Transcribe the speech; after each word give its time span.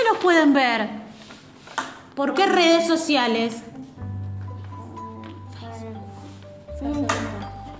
dónde 0.00 0.12
nos 0.12 0.22
pueden 0.22 0.52
ver? 0.52 0.88
¿Por 2.14 2.34
qué 2.34 2.46
redes 2.46 2.86
sociales? 2.86 3.62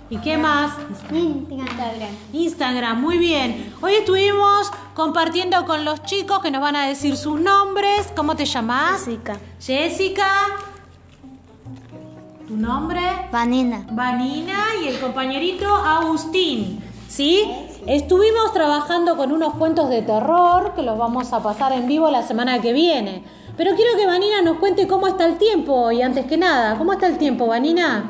¿Y 0.09 0.17
qué 0.17 0.37
más? 0.37 0.73
Instagram. 1.11 2.09
Instagram, 2.33 3.01
muy 3.01 3.17
bien. 3.17 3.73
Hoy 3.81 3.93
estuvimos 3.93 4.71
compartiendo 4.93 5.65
con 5.65 5.85
los 5.85 6.03
chicos 6.03 6.39
que 6.39 6.51
nos 6.51 6.61
van 6.61 6.75
a 6.75 6.87
decir 6.87 7.15
sus 7.15 7.39
nombres. 7.39 8.11
¿Cómo 8.15 8.35
te 8.35 8.45
llamas? 8.45 9.05
Jessica. 9.05 9.37
Jessica. 9.59 10.29
¿Tu 12.47 12.57
nombre? 12.57 13.01
Vanina. 13.31 13.85
Vanina 13.91 14.65
y 14.83 14.89
el 14.89 14.99
compañerito 14.99 15.73
Agustín. 15.73 16.83
¿Sí? 17.07 17.70
Estuvimos 17.87 18.53
trabajando 18.53 19.17
con 19.17 19.31
unos 19.31 19.55
cuentos 19.55 19.89
de 19.89 20.03
terror 20.03 20.73
que 20.75 20.83
los 20.83 20.99
vamos 20.99 21.33
a 21.33 21.41
pasar 21.41 21.71
en 21.71 21.87
vivo 21.87 22.11
la 22.11 22.21
semana 22.21 22.61
que 22.61 22.73
viene. 22.73 23.23
Pero 23.57 23.75
quiero 23.75 23.97
que 23.97 24.05
Vanina 24.05 24.41
nos 24.43 24.57
cuente 24.57 24.87
cómo 24.87 25.07
está 25.07 25.25
el 25.25 25.37
tiempo 25.37 25.73
hoy, 25.73 26.01
antes 26.01 26.25
que 26.25 26.37
nada. 26.37 26.77
¿Cómo 26.77 26.93
está 26.93 27.07
el 27.07 27.17
tiempo, 27.17 27.47
Vanina? 27.47 28.09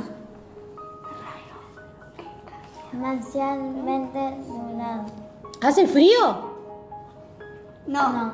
Parcialmente 3.02 4.32
nublado. 4.48 5.06
¿Hace 5.62 5.88
frío? 5.88 6.52
No. 7.88 8.34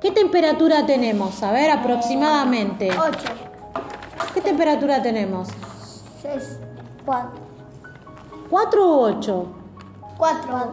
¿Qué 0.00 0.10
temperatura 0.10 0.84
tenemos? 0.84 1.42
A 1.42 1.52
ver, 1.52 1.70
aproximadamente. 1.70 2.90
8. 2.90 3.18
¿Qué 4.34 4.42
temperatura 4.42 5.02
tenemos? 5.02 5.48
6. 6.20 6.60
4. 7.06 7.30
¿4 8.50 8.76
u 8.76 9.00
8? 9.00 9.55
4. 10.16 10.72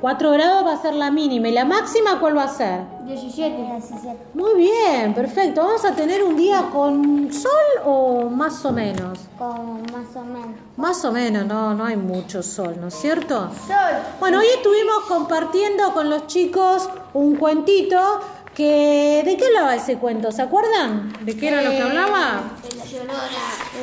4 0.00 0.30
grados 0.32 0.66
va 0.66 0.74
a 0.74 0.82
ser 0.82 0.94
la 0.94 1.10
mínima. 1.10 1.48
¿Y 1.48 1.52
la 1.52 1.64
máxima 1.64 2.20
cuál 2.20 2.36
va 2.36 2.44
a 2.44 2.48
ser? 2.48 2.80
17. 3.06 3.56
17. 3.56 4.18
Muy 4.34 4.54
bien, 4.54 5.14
perfecto. 5.14 5.62
¿Vamos 5.62 5.84
a 5.84 5.92
tener 5.92 6.22
un 6.22 6.36
día 6.36 6.68
con 6.72 7.32
sol 7.32 7.50
o 7.84 8.28
más 8.28 8.64
o 8.64 8.72
menos? 8.72 9.20
Como 9.38 9.80
más 9.92 10.14
o 10.14 10.22
menos. 10.22 10.56
Más 10.76 11.04
o 11.04 11.12
menos, 11.12 11.46
no, 11.46 11.74
no 11.74 11.86
hay 11.86 11.96
mucho 11.96 12.42
sol, 12.42 12.76
¿no 12.78 12.88
es 12.88 12.94
cierto? 12.94 13.50
Sol. 13.66 13.76
Bueno, 14.20 14.40
hoy 14.40 14.46
estuvimos 14.54 15.04
compartiendo 15.08 15.92
con 15.94 16.10
los 16.10 16.26
chicos 16.26 16.90
un 17.14 17.36
cuentito 17.36 18.20
que... 18.56 19.22
¿De 19.24 19.36
qué 19.36 19.44
hablaba 19.44 19.74
ese 19.74 19.98
cuento? 19.98 20.32
¿Se 20.32 20.40
acuerdan? 20.40 21.12
¿De 21.20 21.36
qué 21.36 21.48
era 21.48 21.60
lo 21.60 21.70
que 21.70 21.82
hablaba? 21.82 22.40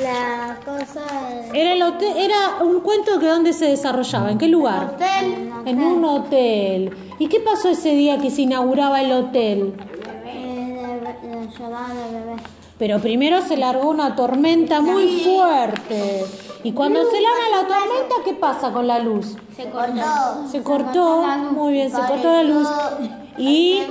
La 0.01 0.57
cosa. 0.65 1.03
Era, 1.53 1.73
el 1.73 1.83
hotel, 1.83 2.17
era 2.17 2.57
un 2.61 2.81
cuento 2.81 3.19
que 3.19 3.27
dónde 3.27 3.53
se 3.53 3.67
desarrollaba, 3.67 4.31
¿en 4.31 4.39
qué 4.39 4.47
lugar? 4.47 4.95
Hotel. 4.95 5.51
En 5.65 5.81
un 5.81 6.03
hotel. 6.03 6.97
¿Y 7.19 7.27
qué 7.27 7.39
pasó 7.39 7.69
ese 7.69 7.89
día 7.91 8.17
que 8.17 8.31
se 8.31 8.41
inauguraba 8.41 9.01
el 9.01 9.11
hotel? 9.11 9.75
La 10.05 11.87
bebé. 12.11 12.35
Pero 12.79 12.99
primero 12.99 13.41
se 13.41 13.55
largó 13.55 13.89
una 13.89 14.15
tormenta 14.15 14.81
muy 14.81 15.21
fuerte. 15.21 16.25
Y 16.63 16.71
cuando 16.71 16.99
se 17.11 17.21
larga 17.21 17.61
la 17.61 17.67
tormenta, 17.67 18.15
¿qué 18.25 18.33
pasa 18.33 18.71
con 18.71 18.87
la 18.87 18.97
luz? 18.99 19.35
Se 19.55 19.69
cortó. 19.69 20.47
Se 20.49 20.63
cortó, 20.63 21.21
muy 21.51 21.73
bien, 21.73 21.91
se 21.91 21.97
cortó 21.97 22.31
la 22.31 22.43
luz. 22.43 22.67
Y 23.37 23.83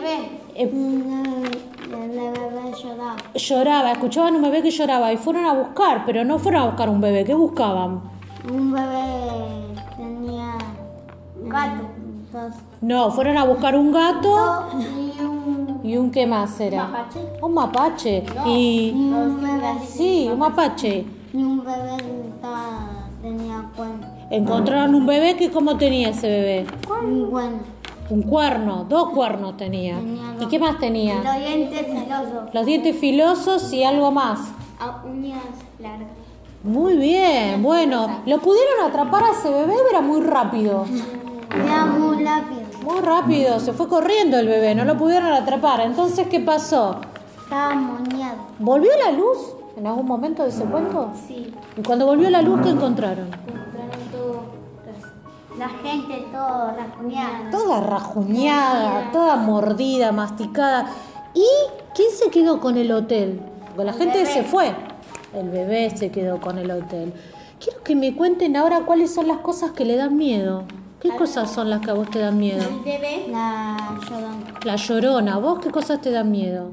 bebé 2.10 2.72
lloraba. 2.82 3.16
lloraba, 3.34 3.92
escuchaban 3.92 4.36
un 4.36 4.42
bebé 4.42 4.62
que 4.62 4.70
lloraba 4.70 5.12
y 5.12 5.16
fueron 5.16 5.44
a 5.46 5.52
buscar, 5.54 6.04
pero 6.06 6.24
no 6.24 6.38
fueron 6.38 6.62
a 6.62 6.66
buscar 6.66 6.88
un 6.88 7.00
bebé, 7.00 7.24
¿qué 7.24 7.34
buscaban? 7.34 8.00
Un 8.50 8.72
bebé 8.72 9.74
tenía. 9.96 10.54
Gato. 11.44 11.84
Dos. 12.32 12.54
No, 12.80 13.10
fueron 13.10 13.36
a 13.36 13.44
buscar 13.44 13.76
un 13.76 13.92
gato 13.92 14.64
Y 14.80 15.20
un. 15.22 15.80
y 15.84 15.96
un 15.98 16.10
qué 16.10 16.26
más 16.26 16.58
era. 16.60 16.84
Mapache. 16.88 17.20
Un 17.42 17.54
mapache. 17.54 18.24
Y 18.46 18.90
un 18.94 19.40
bebé. 19.42 19.74
sí, 19.86 20.28
un 20.32 20.38
mapache. 20.38 21.04
Y 21.32 21.36
un 21.36 21.58
bebé 21.64 21.96
estaba- 22.34 22.88
tenía 23.20 23.64
cuerno. 23.76 24.06
Encontraron 24.30 24.94
un 24.94 25.06
bebé 25.06 25.36
que 25.36 25.50
cómo 25.50 25.76
tenía 25.76 26.08
ese 26.08 26.26
bebé? 26.28 26.66
Un 27.02 27.30
cuerno. 27.30 27.58
Un 28.12 28.22
cuerno, 28.22 28.84
dos 28.88 29.08
cuernos 29.14 29.56
tenía. 29.56 29.96
Tenía 29.96 30.36
¿Y 30.38 30.46
qué 30.46 30.58
más 30.58 30.78
tenía? 30.78 31.14
Los 31.22 31.38
dientes 31.38 31.86
filosos. 31.86 32.54
Los 32.54 32.66
dientes 32.66 32.96
filosos 32.96 33.72
y 33.72 33.84
algo 33.84 34.10
más. 34.10 34.38
uñas 35.04 35.42
largas. 35.78 36.08
Muy 36.62 36.96
bien, 36.96 37.62
bueno, 37.62 38.20
lo 38.26 38.38
pudieron 38.38 38.84
atrapar 38.86 39.24
a 39.24 39.30
ese 39.30 39.50
bebé, 39.50 39.74
era 39.90 40.00
muy 40.00 40.20
rápido. 40.20 40.84
Era 41.52 41.84
muy 41.84 42.24
rápido. 42.24 42.62
Muy 42.82 43.00
rápido, 43.00 43.60
se 43.60 43.74
fue 43.74 43.86
corriendo 43.86 44.38
el 44.38 44.48
bebé, 44.48 44.74
no 44.74 44.86
lo 44.86 44.96
pudieron 44.96 45.30
atrapar. 45.32 45.80
Entonces, 45.80 46.26
¿qué 46.28 46.40
pasó? 46.40 46.96
Estaba 47.42 47.74
moñado. 47.74 48.36
¿Volvió 48.58 48.90
la 49.04 49.12
luz 49.12 49.36
en 49.76 49.86
algún 49.86 50.06
momento 50.06 50.44
de 50.44 50.48
ese 50.48 50.64
cuento? 50.64 51.10
Sí. 51.28 51.52
Y 51.76 51.82
cuando 51.82 52.06
volvió 52.06 52.30
la 52.30 52.40
luz, 52.40 52.60
¿qué 52.62 52.70
encontraron? 52.70 53.28
La 55.62 55.68
gente 55.68 56.26
todo 56.32 56.74
rasguñada. 56.76 57.50
Toda 57.52 57.80
rajuñada, 57.82 59.12
toda 59.12 59.36
mordida, 59.36 60.10
masticada. 60.10 60.86
¿Y 61.34 61.46
quién 61.94 62.10
se 62.10 62.30
quedó 62.30 62.58
con 62.58 62.76
el 62.76 62.90
hotel? 62.90 63.40
Porque 63.68 63.84
la 63.84 63.92
gente 63.92 64.26
se 64.26 64.42
fue. 64.42 64.74
El 65.32 65.50
bebé 65.50 65.96
se 65.96 66.10
quedó 66.10 66.40
con 66.40 66.58
el 66.58 66.68
hotel. 66.68 67.14
Quiero 67.60 67.80
que 67.84 67.94
me 67.94 68.16
cuenten 68.16 68.56
ahora 68.56 68.80
cuáles 68.80 69.14
son 69.14 69.28
las 69.28 69.38
cosas 69.38 69.70
que 69.70 69.84
le 69.84 69.94
dan 69.94 70.16
miedo. 70.16 70.64
¿Qué 70.98 71.10
cosas 71.10 71.52
son 71.52 71.70
las 71.70 71.80
que 71.80 71.92
a 71.92 71.94
vos 71.94 72.10
te 72.10 72.18
dan 72.18 72.38
miedo? 72.40 72.64
bebé. 72.84 73.26
La 73.28 74.00
llorona. 74.00 74.60
La 74.64 74.74
llorona, 74.74 75.38
¿vos 75.38 75.60
qué 75.60 75.70
cosas 75.70 76.00
te 76.00 76.10
dan 76.10 76.32
miedo? 76.32 76.72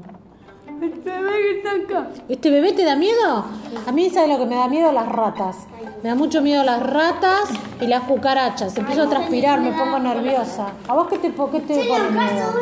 El 0.80 0.92
bebé 0.92 1.30
que 1.30 1.56
está 1.58 1.70
acá. 1.72 2.08
¿Este 2.28 2.50
bebé 2.50 2.72
te 2.72 2.84
da 2.84 2.96
miedo? 2.96 3.44
A 3.86 3.92
mí, 3.92 4.08
¿sabes 4.08 4.30
lo 4.30 4.38
que 4.38 4.46
me 4.46 4.56
da 4.56 4.66
miedo? 4.66 4.90
Las 4.92 5.08
ratas. 5.08 5.66
Me 6.02 6.08
da 6.08 6.14
mucho 6.14 6.40
miedo 6.40 6.64
las 6.64 6.82
ratas 6.82 7.50
y 7.82 7.86
las 7.86 8.04
cucarachas. 8.04 8.74
Empiezo 8.78 9.02
a 9.02 9.08
transpirar, 9.10 9.60
me 9.60 9.72
pongo 9.72 9.98
nerviosa. 9.98 10.68
¿A 10.88 10.94
vos 10.94 11.08
qué 11.08 11.18
te, 11.18 11.28
qué 11.28 11.60
te 11.60 11.84
pone 11.84 12.10
miedo? 12.10 12.54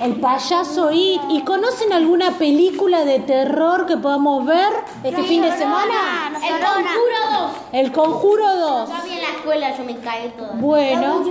El 0.00 0.16
payaso 0.16 0.90
It. 0.90 1.20
¿Y 1.30 1.42
conocen 1.42 1.92
alguna 1.92 2.32
película 2.32 3.04
de 3.04 3.20
terror 3.20 3.86
que 3.86 3.96
podamos 3.96 4.44
ver 4.44 4.72
este 5.04 5.22
fin 5.22 5.42
de 5.42 5.52
semana? 5.52 6.32
El 6.44 6.60
conjuro 6.64 7.16
2. 7.30 7.50
El 7.72 7.92
Conjuro 7.92 8.56
2. 8.56 8.88
Yo 8.88 8.94
vi 9.04 9.12
en 9.12 9.22
la 9.22 9.28
escuela, 9.28 9.76
yo 9.76 9.84
me 9.84 9.96
caí 9.98 10.28
toda. 10.36 10.54
Bueno. 10.54 11.22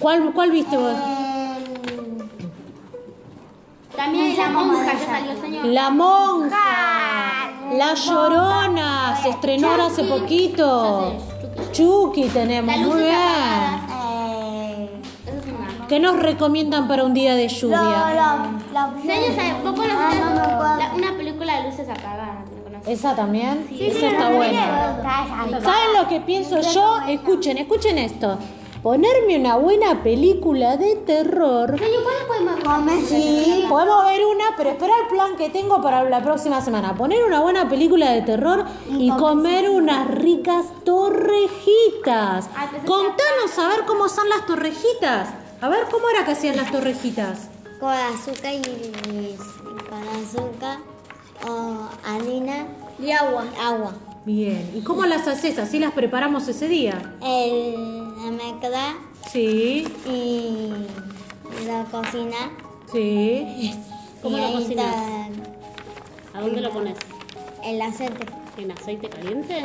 ¿cuál, 0.00 0.32
cuál 0.32 0.50
viste 0.50 0.76
vos? 0.76 0.94
También 4.00 4.34
la 4.38 4.48
monja, 4.48 4.92
ya 4.94 5.06
salió 5.06 5.40
señor. 5.40 5.64
La 5.66 5.90
monja. 5.90 7.50
La 7.74 7.92
llorona. 7.94 9.14
Se 9.22 9.28
estrenó 9.28 9.72
hace 9.74 10.04
poquito. 10.04 11.16
Chucky 11.72 12.24
tenemos, 12.28 12.74
muy 12.78 13.02
bien. 13.02 13.12
Eso 15.26 15.36
es 15.36 15.46
una. 15.46 15.86
¿Qué 15.86 16.00
nos 16.00 16.16
recomiendan 16.18 16.88
para 16.88 17.04
un 17.04 17.12
día 17.12 17.34
de 17.34 17.48
lluvia? 17.48 17.78
Señor, 17.78 19.34
¿sabes? 19.36 19.62
¿Vos 19.62 19.72
conocés 19.74 20.20
la- 20.78 20.92
una 20.94 21.16
película 21.18 21.60
de 21.60 21.68
luces 21.70 21.86
apagadas? 21.90 22.36
¿Esa 22.86 23.14
también? 23.14 23.68
Esa 23.78 24.06
está 24.08 24.30
buena. 24.30 24.96
¿Saben 25.62 25.92
lo 26.00 26.08
que 26.08 26.20
pienso 26.22 26.58
yo? 26.62 27.00
Escuchen, 27.06 27.58
escuchen 27.58 27.98
esto. 27.98 28.38
Ponerme 28.82 29.38
una 29.38 29.56
buena 29.56 30.02
película 30.02 30.78
de 30.78 30.96
terror. 30.96 31.76
¿cuándo 31.78 32.26
podemos 32.26 32.64
comer? 32.64 33.04
Sí, 33.04 33.66
podemos 33.68 34.06
ver 34.06 34.24
una, 34.24 34.56
pero 34.56 34.70
espera 34.70 34.94
el 35.02 35.08
plan 35.08 35.36
que 35.36 35.50
tengo 35.50 35.82
para 35.82 36.02
la 36.04 36.22
próxima 36.22 36.62
semana. 36.62 36.94
Poner 36.94 37.22
una 37.24 37.42
buena 37.42 37.68
película 37.68 38.10
de 38.12 38.22
terror 38.22 38.64
y 38.88 39.10
comer 39.10 39.68
unas 39.68 40.08
ricas 40.08 40.64
torrejitas. 40.84 42.48
Contanos 42.86 43.58
a 43.58 43.68
ver 43.68 43.84
cómo 43.86 44.08
son 44.08 44.30
las 44.30 44.46
torrejitas. 44.46 45.28
A 45.60 45.68
ver 45.68 45.86
cómo 45.90 46.08
era 46.08 46.24
que 46.24 46.32
hacían 46.32 46.56
las 46.56 46.72
torrejitas. 46.72 47.48
Con 47.78 47.92
azúcar 47.92 48.54
y 48.54 49.36
con 49.90 50.08
azúcar 50.08 50.78
o 51.46 51.86
harina 52.02 52.66
y 52.98 53.10
agua. 53.10 53.44
Agua. 53.60 53.92
Bien, 54.32 54.70
¿y 54.76 54.80
cómo 54.82 55.04
las 55.06 55.26
haces? 55.26 55.58
¿Así 55.58 55.80
las 55.80 55.90
preparamos 55.90 56.46
ese 56.46 56.68
día? 56.68 57.16
El, 57.20 57.74
la 58.16 58.30
mezcla 58.30 58.94
Sí, 59.28 59.84
y 60.06 60.70
la 61.66 61.82
cocina. 61.90 62.36
sí. 62.92 63.74
¿Cómo 64.22 64.38
y 64.38 64.40
lo 64.40 64.52
cocinas? 64.52 64.86
está 64.94 66.38
¿A 66.38 66.42
dónde 66.42 66.60
lo 66.60 66.70
pones? 66.70 66.96
El 67.64 67.82
aceite. 67.82 68.24
¿En 68.56 68.70
aceite 68.70 69.08
caliente? 69.08 69.64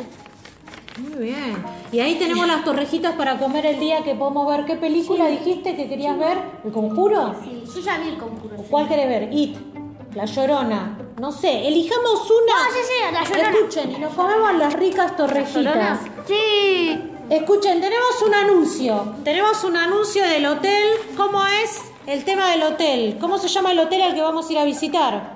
Muy 0.97 1.25
bien. 1.25 1.57
Y 1.91 1.99
ahí 1.99 2.15
tenemos 2.15 2.47
las 2.47 2.63
torrejitas 2.63 3.13
para 3.15 3.37
comer 3.37 3.67
el 3.67 3.79
día 3.79 4.03
que 4.03 4.15
podemos 4.15 4.47
ver. 4.47 4.65
¿Qué 4.65 4.77
película 4.77 5.27
dijiste 5.27 5.75
que 5.75 5.87
querías 5.87 6.17
ver? 6.17 6.39
¿El 6.63 6.71
conjuro? 6.71 7.35
Sí, 7.43 7.63
yo 7.75 7.81
ya 7.81 7.99
vi 7.99 8.07
el 8.09 8.17
conjuro. 8.17 8.55
¿Cuál 8.67 8.87
querés 8.87 9.07
ver? 9.09 9.29
It, 9.31 9.57
La 10.15 10.23
Llorona. 10.23 10.97
No 11.19 11.31
sé, 11.31 11.67
elijamos 11.67 12.31
una. 12.31 12.67
No, 12.67 12.73
sí, 12.73 12.79
sí, 12.87 13.13
La 13.13 13.23
Llorona. 13.23 13.49
Escuchen, 13.49 13.91
y 13.91 13.99
nos 13.99 14.13
comemos 14.13 14.55
las 14.55 14.73
ricas 14.73 15.15
torrejitas. 15.17 15.99
Sí. 16.25 17.11
Escuchen, 17.29 17.81
tenemos 17.81 18.21
un 18.25 18.33
anuncio. 18.33 19.15
Tenemos 19.25 19.63
un 19.65 19.75
anuncio 19.75 20.23
del 20.23 20.45
hotel. 20.45 20.83
¿Cómo 21.17 21.45
es 21.45 21.81
el 22.07 22.23
tema 22.23 22.51
del 22.51 22.63
hotel? 22.63 23.17
¿Cómo 23.19 23.37
se 23.37 23.49
llama 23.49 23.73
el 23.73 23.79
hotel 23.79 24.03
al 24.03 24.13
que 24.13 24.21
vamos 24.21 24.49
a 24.49 24.53
ir 24.53 24.59
a 24.59 24.63
visitar? 24.63 25.35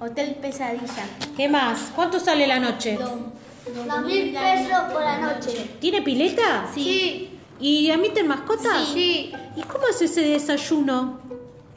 Hotel 0.00 0.34
Pesadilla. 0.34 1.06
¿Qué 1.36 1.48
más? 1.48 1.92
¿Cuánto 1.94 2.18
sale 2.18 2.46
la 2.46 2.58
noche? 2.58 2.98
Dos 2.98 4.02
mil 4.04 4.32
pesos 4.34 4.92
por 4.92 5.00
la 5.00 5.18
noche. 5.18 5.70
¿Tiene 5.80 6.02
pileta? 6.02 6.66
Sí. 6.74 7.38
¿Y 7.60 7.88
emiten 7.90 8.26
mascotas? 8.26 8.88
Sí. 8.92 9.32
¿Y 9.56 9.62
cómo 9.62 9.86
es 9.86 10.02
ese 10.02 10.22
desayuno? 10.22 11.20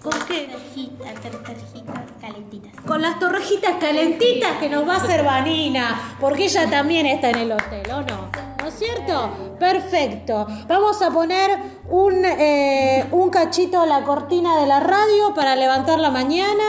¿Con 0.02 0.14
qué? 0.28 0.48
Torrejitas, 0.48 1.14
torrejitas 1.22 2.00
calentitas. 2.22 2.72
Con 2.86 3.02
las 3.02 3.20
torrejitas 3.20 3.76
calentitas 3.80 4.58
que 4.60 4.70
nos 4.70 4.88
va 4.88 4.96
a 4.96 4.98
hacer 4.98 5.24
Vanina, 5.24 6.16
porque 6.20 6.46
ella 6.46 6.70
también 6.70 7.06
está 7.06 7.32
en 7.32 7.38
el 7.40 7.52
hotel, 7.52 7.92
¿o 7.92 8.02
no? 8.02 8.30
¿No 8.62 8.68
es 8.68 8.74
cierto? 8.76 9.32
Perfecto. 9.60 10.46
Vamos 10.68 11.02
a 11.02 11.10
poner 11.12 11.58
un, 11.90 12.26
eh, 12.26 13.06
un 13.12 13.30
cachito 13.30 13.82
a 13.82 13.86
la 13.86 14.04
cortina 14.04 14.60
de 14.60 14.68
la 14.68 14.80
radio 14.80 15.34
para 15.34 15.56
levantar 15.56 16.00
la 16.00 16.12
mañana 16.12 16.64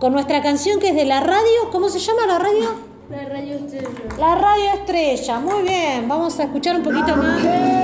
con 0.00 0.12
nuestra 0.12 0.42
canción 0.42 0.80
que 0.80 0.88
es 0.88 0.94
de 0.94 1.04
la 1.04 1.20
radio. 1.20 1.70
¿Cómo 1.70 1.88
se 1.88 1.98
llama 1.98 2.26
la 2.26 2.38
radio? 2.38 2.96
La 3.08 3.24
radio 3.24 3.54
estrella. 3.54 3.88
La 4.18 4.34
radio 4.34 4.72
estrella. 4.74 5.38
Muy 5.38 5.62
bien. 5.62 6.08
Vamos 6.08 6.38
a 6.40 6.44
escuchar 6.44 6.76
un 6.76 6.82
poquito 6.82 7.16
más. 7.16 7.75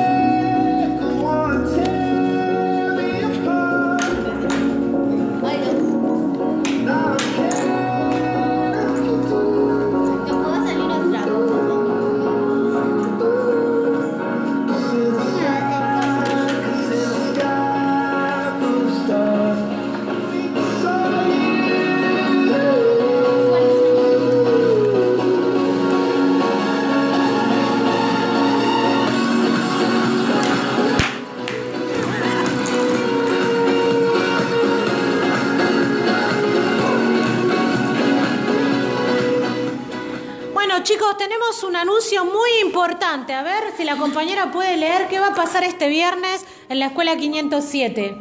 Importante. 43.13 43.35
A 43.35 43.43
ver 43.43 43.65
si 43.77 43.85
la 43.85 43.97
compañera 43.97 44.51
puede 44.51 44.77
leer 44.77 45.09
qué 45.09 45.21
va 45.21 45.29
a 45.29 45.35
pasar 45.35 45.65
este 45.65 45.89
viernes 45.89 46.45
en 46.69 46.79
la 46.79 46.87
escuela 46.87 47.17
507. 47.17 48.17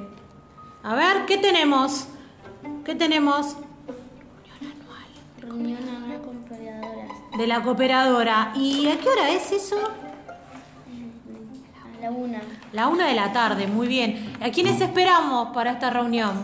A 0.84 0.96
ver, 0.96 1.26
¿qué 1.26 1.38
tenemos? 1.38 2.08
¿Qué 2.84 2.96
tenemos? 2.96 3.56
Reunión 5.40 5.80
anual 5.88 6.22
con 6.22 6.44
proveedoras. 6.44 7.12
De 7.38 7.48
la 7.48 7.62
cooperadora. 7.62 8.52
¿Y 8.56 8.88
a 8.88 9.00
qué 9.00 9.10
hora 9.10 9.30
es 9.30 9.52
eso? 9.52 9.78
A 9.78 12.02
la 12.02 12.12
una. 12.12 12.42
La 12.74 12.88
una 12.88 13.08
de 13.08 13.14
la 13.14 13.32
tarde, 13.32 13.68
muy 13.68 13.88
bien. 13.88 14.36
¿A 14.42 14.50
quiénes 14.50 14.82
esperamos 14.82 15.50
para 15.54 15.72
esta 15.72 15.90
reunión? 15.90 16.44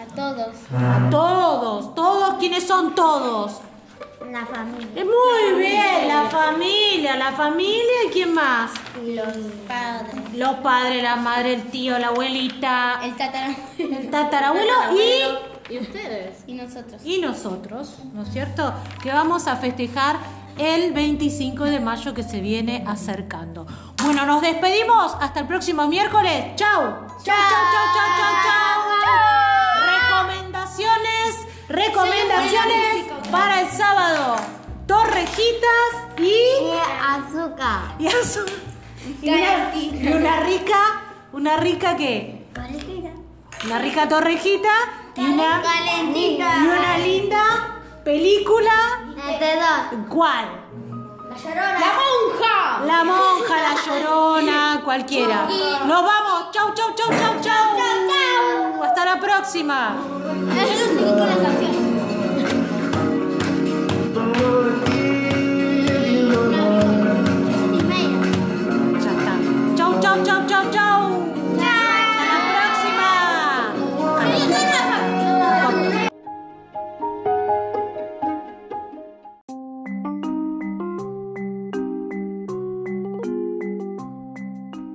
A 0.00 0.14
todos. 0.14 0.56
A 0.76 1.10
todos, 1.10 1.94
todos, 1.94 2.34
¿quiénes 2.38 2.66
son 2.66 2.94
todos? 2.94 3.60
La 4.30 4.46
familia. 4.46 4.88
Eh, 4.96 5.04
Muy 5.04 5.58
bien, 5.60 6.08
la 6.08 6.24
familia, 6.30 7.16
la 7.16 7.32
familia 7.32 8.04
y 8.08 8.10
quién 8.10 8.32
más? 8.34 8.72
Los 9.04 9.26
padres. 9.68 10.34
Los 10.34 10.54
padres, 10.56 11.02
la 11.02 11.16
madre, 11.16 11.54
el 11.54 11.70
tío, 11.70 11.98
la 11.98 12.08
abuelita, 12.08 13.00
El 13.04 13.14
tatarabuelo. 13.16 13.98
el 13.98 14.10
tatarabuelo 14.10 14.72
y, 15.68 15.74
¿Y 15.74 15.78
ustedes? 15.78 16.38
Y 16.46 16.54
nosotros. 16.54 17.02
y 17.04 17.20
nosotros, 17.20 17.94
¿no 18.12 18.22
es 18.22 18.30
cierto? 18.32 18.72
Que 19.02 19.12
vamos 19.12 19.46
a 19.46 19.56
festejar 19.56 20.16
el 20.58 20.92
25 20.92 21.64
de 21.64 21.80
mayo 21.80 22.14
que 22.14 22.22
se 22.22 22.40
viene 22.40 22.84
acercando. 22.88 23.66
Bueno, 24.02 24.24
nos 24.26 24.40
despedimos 24.42 25.16
hasta 25.20 25.40
el 25.40 25.46
próximo 25.46 25.86
miércoles. 25.86 26.54
¡Chao! 26.56 27.06
¡Chao, 27.22 27.36
chao, 27.36 27.64
chao, 27.72 27.86
chao, 27.94 28.16
chao, 28.16 28.34
chao! 28.42 28.73
Recomendaciones, 31.68 33.06
para 33.30 33.60
el 33.62 33.68
sábado. 33.70 34.36
Torrejitas 34.86 36.18
y... 36.18 36.34
azúcar. 37.02 37.94
Y, 37.98 38.06
azu- 38.06 38.50
y 39.22 39.28
una, 39.28 39.74
y 39.74 40.12
una 40.12 40.36
rica, 40.40 40.76
una 41.32 41.56
rica 41.56 41.96
qué? 41.96 42.46
Una 43.64 43.78
rica 43.78 44.06
torrejita 44.08 44.68
y 45.16 45.24
una, 45.24 45.62
Calentita. 45.62 46.56
y 46.58 46.66
una 46.66 46.98
linda 46.98 47.44
película. 48.04 48.72
Dos. 49.16 50.06
¿Cuál? 50.10 50.44
La 51.30 51.36
llorona. 51.36 51.78
La 51.80 51.92
monja. 51.96 52.84
La 52.86 53.04
monja, 53.04 53.56
la 53.62 53.74
llorona, 53.86 54.80
cualquiera. 54.84 55.48
Nos 55.86 56.02
vamos. 56.04 56.50
Chau, 56.52 56.74
chau, 56.74 56.94
chau, 56.94 57.08
chau, 57.08 57.40
chau. 57.40 57.76
chau. 57.76 58.63
Hasta 58.96 59.06
la 59.06 59.20
próxima. 59.20 59.96
Chau, 69.76 70.00
chau, 70.00 70.22
chau, 70.22 70.46
chau, 70.46 70.70
chau. 70.70 71.00
Hasta 71.58 72.24
la 72.30 72.38
próxima. 72.54 73.10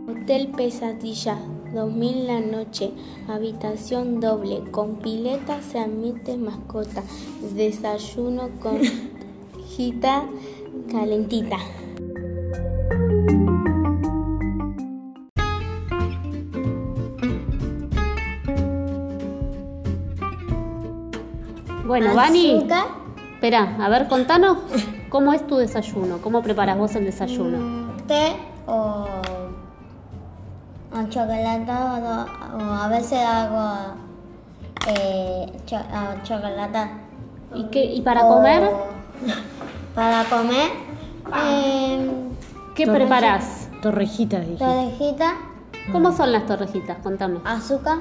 Hotel 0.07 0.43
Pesadilla, 0.55 1.37
2000 1.73 2.27
la 2.27 2.39
noche, 2.39 2.91
habitación 3.27 4.19
doble, 4.19 4.63
con 4.71 4.97
pileta 4.97 5.61
se 5.61 5.79
admite 5.79 6.37
mascota, 6.37 7.03
desayuno 7.53 8.49
con 8.59 8.79
gita 9.67 10.23
calentita. 10.91 11.57
Bueno, 21.85 22.13
Vani, 22.13 22.67
espera, 23.33 23.77
a 23.83 23.89
ver, 23.89 24.07
contanos 24.07 24.59
cómo 25.09 25.33
es 25.33 25.45
tu 25.47 25.57
desayuno, 25.57 26.21
cómo 26.21 26.43
preparas 26.43 26.77
vos 26.77 26.95
el 26.95 27.05
desayuno. 27.05 27.57
Mm, 27.57 28.07
té 28.07 28.35
o 28.67 29.07
chocolate 31.09 31.71
o, 31.71 32.57
o 32.57 32.61
a 32.73 32.87
veces 32.87 33.19
hago 33.23 33.93
eh, 34.87 35.51
cho- 35.65 35.77
ah, 35.91 36.15
chocolate. 36.23 36.89
¿Y, 37.55 37.63
qué, 37.65 37.83
y 37.85 38.01
para 38.01 38.25
O- 38.25 38.35
comer, 38.35 38.61
Para 39.95 40.23
comer, 40.25 40.69
eh, 41.43 42.09
qué 42.75 42.87
preparás? 42.87 43.69
Torrejita, 43.81 44.39
dije. 44.39 44.57
torrejita, 44.57 45.33
¿Cómo 45.91 46.11
son 46.15 46.31
las 46.31 46.45
torrejitas? 46.45 46.97
Contame. 47.01 47.39
azúcar 47.45 47.97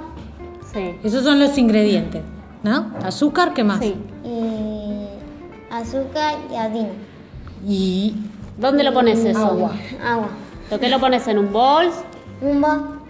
Sí. 0.73 0.99
Esos 1.03 1.25
son 1.25 1.41
los 1.41 1.57
ingredientes, 1.57 2.23
¿no? 2.63 2.93
Azúcar, 3.03 3.55
¿qué 3.55 3.65
más? 3.65 3.79
Sí. 3.79 3.97
y 4.25 5.07
azúcar 5.73 6.35
y 6.53 6.57
harina. 6.57 6.89
Y 7.67 8.15
¿Dónde 8.59 8.85
lo 8.85 8.93
pones 8.93 9.25
eso? 9.25 9.39
Agua. 9.47 9.73
Agua. 10.05 10.29
¿Lo 10.71 10.79
que 10.79 10.89
lo 10.91 10.99
pones 11.01 11.27
en 11.29 11.39
un 11.39 11.53
bol 11.53 11.87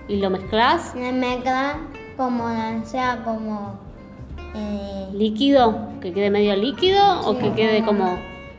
Y 0.09 0.17
lo 0.17 0.31
mezclas? 0.31 0.95
Una 0.97 1.13
mezcla 1.13 1.77
como 2.17 2.49
sea 2.85 3.23
como 3.25 3.79
eh, 4.55 5.09
¿Líquido? 5.13 5.89
¿Que 6.01 6.13
quede 6.13 6.31
medio 6.31 6.57
líquido 6.57 7.21
o 7.29 7.39
que 7.39 7.53
quede 7.53 7.85
como, 7.85 8.17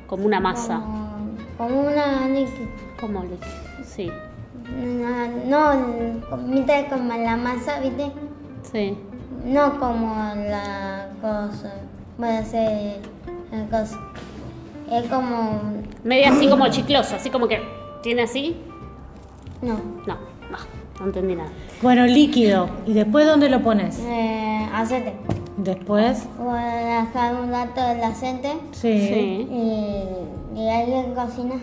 como 0.07 0.25
una 0.25 0.39
masa? 0.39 0.75
como, 0.79 1.35
como 1.57 1.81
una 1.81 2.27
líquida. 2.27 2.67
Como 2.99 3.23
líquido, 3.23 3.83
sí. 3.83 4.11
No, 4.77 5.27
no, 5.47 6.47
viste 6.47 6.87
como 6.89 7.13
la 7.13 7.35
masa, 7.35 7.79
viste, 7.79 8.11
Sí. 8.61 8.97
no 9.45 9.79
como 9.79 10.13
la 10.35 11.09
cosa. 11.21 11.73
Puede 12.17 12.45
ser 12.45 12.99
la 13.51 13.65
cosa. 13.65 13.99
Es 14.91 15.07
como. 15.09 15.61
Medio 16.03 16.31
así 16.31 16.47
como 16.47 16.67
chicloso, 16.67 17.15
así 17.15 17.29
como 17.29 17.47
que 17.47 17.61
tiene 18.03 18.23
así. 18.23 18.57
No. 19.61 19.79
No, 20.05 20.17
no, 20.51 20.57
no 20.99 21.05
entendí 21.05 21.35
nada. 21.35 21.49
Bueno, 21.81 22.05
líquido. 22.05 22.69
¿Y 22.85 22.93
después 22.93 23.25
dónde 23.25 23.49
lo 23.49 23.61
pones? 23.61 23.99
Eh, 23.99 24.67
aceite. 24.73 25.13
Después. 25.57 26.27
Voy 26.37 26.57
a 26.59 27.01
dejar 27.05 27.35
un 27.35 27.51
rato 27.51 27.81
el 27.91 28.01
aceite 28.03 28.53
Sí. 28.71 29.07
Sí. 29.07 29.47
y, 29.51 30.59
y 30.59 30.69
ahí 30.69 30.93
en 30.93 31.13
cocina. 31.13 31.55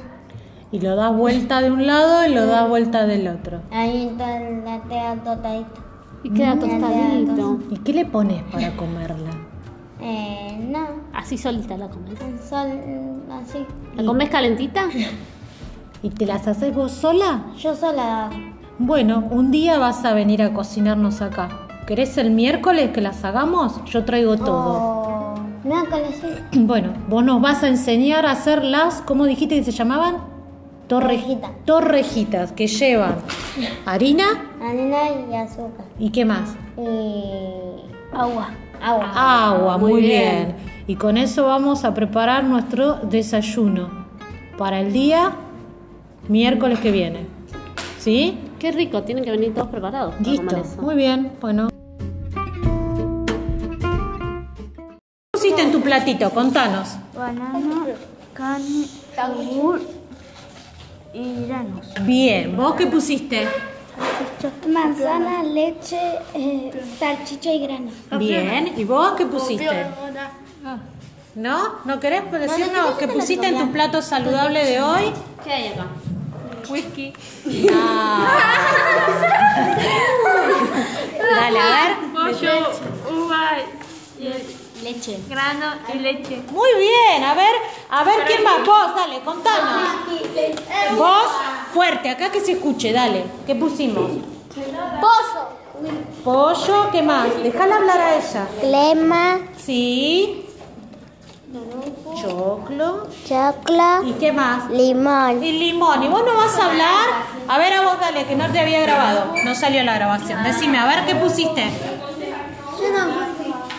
Y 0.73 0.81
lo 0.81 0.97
das 0.97 1.15
vuelta 1.17 1.61
de 1.63 1.71
un 1.71 1.87
lado 1.87 2.27
y 2.27 2.35
lo 2.35 2.47
das 2.47 2.69
vuelta 2.69 3.07
del 3.07 3.29
otro. 3.29 3.61
Ahí 3.71 4.09
está 4.11 4.41
la 4.41 4.81
tea 4.89 5.15
tostadita. 5.25 5.69
Y 6.25 6.31
queda 6.31 6.59
tostadito. 6.59 7.59
¿Y 7.71 7.77
qué 7.79 7.93
le 7.93 8.05
pones 8.05 8.43
para 8.53 8.71
comerla? 8.77 9.31
Eh, 10.01 10.59
no, 10.69 10.87
Así 11.15 11.39
solita 11.39 11.77
la 11.77 11.89
comes. 11.89 12.19
sol, 12.49 12.69
así. 13.31 13.65
¿La 13.97 14.05
comes 14.05 14.29
calentita? 14.29 14.87
¿Y 16.03 16.11
te 16.11 16.27
las 16.27 16.47
haces 16.49 16.75
vos 16.75 16.93
sola? 16.93 17.47
Yo 17.59 17.75
sola. 17.75 18.29
Bueno, 18.79 19.25
un 19.31 19.51
día 19.51 19.79
vas 19.79 20.05
a 20.05 20.13
venir 20.15 20.43
a 20.43 20.53
cocinarnos 20.53 21.23
acá. 21.23 21.49
¿Querés 21.87 22.19
el 22.19 22.31
miércoles 22.31 22.91
que 22.93 23.01
las 23.01 23.25
hagamos? 23.25 23.83
Yo 23.87 24.05
traigo 24.05 24.37
todo. 24.37 24.73
O 24.77 25.35
miércoles, 25.65 26.21
sí. 26.21 26.59
Bueno, 26.67 26.93
vos 27.09 27.25
nos 27.25 27.41
vas 27.41 27.63
a 27.63 27.69
enseñar 27.69 28.27
a 28.27 28.33
hacer 28.33 28.65
las, 28.65 29.01
¿cómo 29.03 29.25
dijiste 29.25 29.57
que 29.57 29.65
se 29.65 29.73
llamaban? 29.73 30.17
Torre- 30.89 31.17
Torrejita. 31.19 31.51
Torrejitas, 31.65 32.53
que 32.53 32.67
llevan 32.69 33.17
harina 33.87 34.25
Harina 34.63 34.99
y 35.31 35.35
azúcar. 35.35 35.85
y 35.99 36.11
qué 36.11 36.25
más. 36.25 36.55
Y 36.77 37.83
agua. 38.17 38.51
Agua. 38.81 39.13
Agua, 39.51 39.79
muy, 39.79 39.93
muy 39.93 40.03
bien. 40.03 40.55
Y 40.87 40.95
con 40.95 41.17
eso 41.17 41.47
vamos 41.47 41.85
a 41.85 41.93
preparar 41.95 42.45
nuestro 42.45 42.97
desayuno 42.97 43.89
para 44.59 44.79
el 44.81 44.93
día 44.93 45.33
miércoles 46.29 46.79
que 46.79 46.93
viene. 46.93 47.27
¿Sí? 47.99 48.39
Qué 48.67 48.73
rico, 48.73 49.01
tienen 49.05 49.23
que 49.23 49.31
venir 49.31 49.55
todos 49.55 49.69
preparados 49.69 50.17
para 50.17 50.29
Listo. 50.29 50.45
comer 50.45 50.67
eso. 50.67 50.83
Muy 50.83 50.97
bien, 50.97 51.31
bueno. 51.41 51.69
¿Qué 55.33 55.39
pusiste 55.39 55.63
en 55.63 55.71
tu 55.71 55.81
platito? 55.81 56.29
Contanos. 56.31 56.97
Banana, 57.15 57.87
carne, 58.35 58.87
yogur 59.17 59.83
y 61.15 61.47
granos. 61.47 61.95
Bien, 62.03 62.57
¿vos 62.57 62.75
qué 62.75 62.89
pusiste? 62.89 63.47
Manzana, 64.69 65.45
leche, 65.45 66.01
eh, 66.35 66.73
salchicha 66.99 67.53
y 67.53 67.61
granos. 67.61 67.95
Bien, 68.19 68.73
¿y 68.77 68.83
vos 68.83 69.13
qué 69.13 69.27
pusiste? 69.27 69.87
¿No? 71.37 71.85
¿No 71.85 72.01
querés 72.01 72.29
decirnos 72.33 72.99
qué 72.99 73.07
pusiste 73.07 73.47
en 73.47 73.59
tu 73.59 73.71
plato 73.71 74.03
saludable 74.03 74.65
de 74.65 74.81
hoy? 74.81 75.13
¿Qué 75.45 75.53
hay 75.53 75.69
acá? 75.69 75.87
Whisky. 76.69 77.13
Ah. 77.73 78.27
Dale, 81.37 81.59
a 81.59 81.67
ver. 81.67 81.97
Pollo, 82.13 82.71
uva, 83.11 83.51
y 84.19 84.83
Leche. 84.83 85.19
grano 85.29 85.75
y 85.93 85.99
leche. 85.99 86.43
Muy 86.51 86.69
bien, 86.79 87.25
a 87.25 87.35
ver, 87.35 87.55
a 87.91 88.05
ver 88.05 88.25
quién 88.27 88.43
más. 88.45 88.65
Vos, 88.65 88.95
dale, 88.95 89.21
contanos. 89.21 89.91
Vos, 90.97 91.29
fuerte, 91.73 92.11
acá 92.11 92.31
que 92.31 92.41
se 92.41 92.53
escuche, 92.53 92.93
dale. 92.93 93.25
¿Qué 93.47 93.55
pusimos? 93.55 94.11
Pozo. 95.01 95.49
Pollo, 96.25 96.91
¿qué 96.91 97.03
más? 97.03 97.29
Déjala 97.43 97.77
hablar 97.77 98.01
a 98.01 98.17
ella. 98.17 98.49
Clema. 98.61 99.39
Sí. 99.57 100.46
Choclo. 102.21 103.07
Choclo. 103.25 104.05
¿Y 104.05 104.13
qué 104.15 104.33
más? 104.33 104.69
Limón. 104.71 105.43
Y 105.43 105.53
limón. 105.53 106.03
¿Y 106.03 106.09
vos 106.09 106.23
no 106.27 106.35
vas 106.35 106.59
a 106.59 106.67
hablar? 106.67 107.09
A 107.49 107.59
ver, 107.59 107.73
a 107.75 107.83
vos 107.83 108.01
dale, 108.01 108.25
que 108.25 108.35
no 108.35 108.51
te 108.51 108.59
había 108.59 108.81
grabado. 108.81 109.33
No 109.45 109.55
salió 109.55 109.83
la 109.85 109.95
grabación. 109.95 110.43
Decime, 110.43 110.79
a 110.79 110.87
ver 110.87 111.07
qué 111.07 111.15
pusiste. 111.15 111.71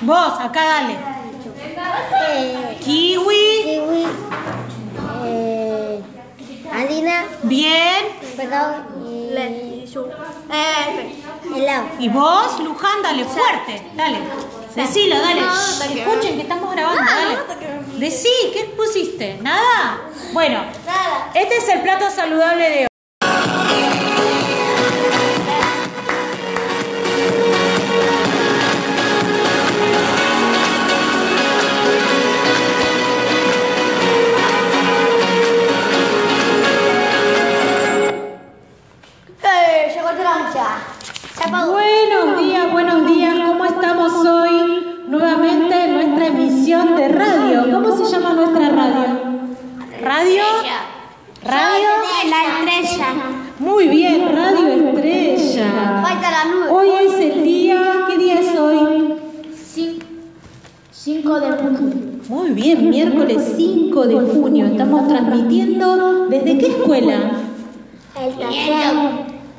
Vos, 0.02 0.34
acá 0.40 0.64
dale. 0.64 0.96
Eh, 2.30 2.78
Kiwi. 2.84 3.64
kiwi. 3.64 4.06
Eh, 5.26 6.02
harina. 6.72 7.26
Bien. 7.44 8.06
Perdón. 8.36 8.98
Y 11.54 11.60
helado. 11.60 11.88
Y 12.00 12.10
vos, 12.10 12.60
Luján, 12.60 13.02
dale 13.04 13.26
fuerte. 13.26 13.92
Dale. 13.96 14.20
Decilo, 14.78 15.20
dale. 15.20 15.42
Shh, 15.42 15.98
Escuchen 15.98 16.36
que 16.36 16.42
estamos 16.44 16.72
grabando, 16.72 17.02
dale. 17.02 17.38
Decí, 17.98 18.30
¿qué 18.54 18.66
pusiste? 18.78 19.40
¿Nada? 19.42 20.02
Bueno, 20.34 20.64
este 21.34 21.58
es 21.58 21.68
el 21.70 21.82
plato 21.82 22.12
saludable 22.12 22.70
de 22.70 22.87
miércoles 63.28 63.54
5 63.58 64.08
de 64.08 64.20
junio. 64.20 64.66
Estamos 64.68 65.08
transmitiendo 65.08 66.28
desde 66.30 66.58
qué 66.58 66.68
escuela? 66.68 67.32
El. 68.20 68.34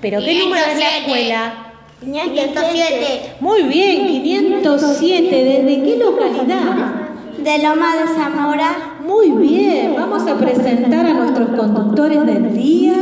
¿Pero 0.01 0.21
qué 0.21 0.39
número 0.39 0.65
es 0.71 0.79
la 0.79 0.99
escuela? 0.99 1.53
507. 2.01 3.37
Muy 3.41 3.63
bien, 3.65 4.07
507. 4.07 5.45
¿Desde 5.45 5.83
qué 5.83 5.97
localidad? 5.97 6.95
De 7.39 7.59
Loma 7.59 7.97
de 7.97 8.15
Zamora. 8.15 8.97
Muy 9.05 9.31
bien, 9.31 9.95
vamos 9.97 10.27
a 10.27 10.37
presentar 10.37 11.07
a 11.07 11.13
nuestros 11.15 11.49
conductores 11.51 12.27
del 12.27 12.55
día. 12.55 12.95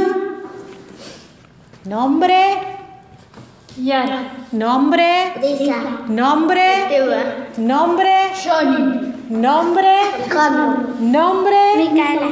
Nombre, 1.85 2.37
Yara. 3.83 4.33
nombre, 4.53 5.33
Lisa. 5.41 6.05
nombre, 6.09 6.63
nombre, 7.57 8.11
Johnny. 8.45 9.16
Nombre, 9.31 9.89
Carlos. 10.29 11.01
nombre. 11.01 11.57
Micaela. 11.77 12.29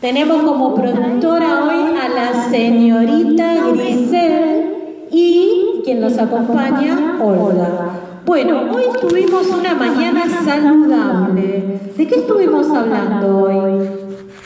Tenemos 0.00 0.42
como 0.42 0.74
productora 0.74 1.64
hoy 1.64 1.96
a 1.96 2.08
la 2.08 2.50
señorita 2.50 3.54
Grisel 3.72 5.06
y 5.10 5.80
quien 5.84 6.00
nos 6.00 6.18
acompaña, 6.18 7.16
Olga. 7.20 7.90
Bueno, 8.26 8.72
hoy 8.72 8.84
tuvimos 9.00 9.46
una 9.48 9.74
mañana 9.74 10.24
saludable. 10.44 11.80
¿De 11.96 12.06
qué 12.06 12.14
estuvimos 12.16 12.68
hablando 12.70 13.38
hoy? 13.38 13.88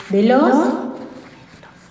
¿De 0.09 0.23
los? 0.23 0.53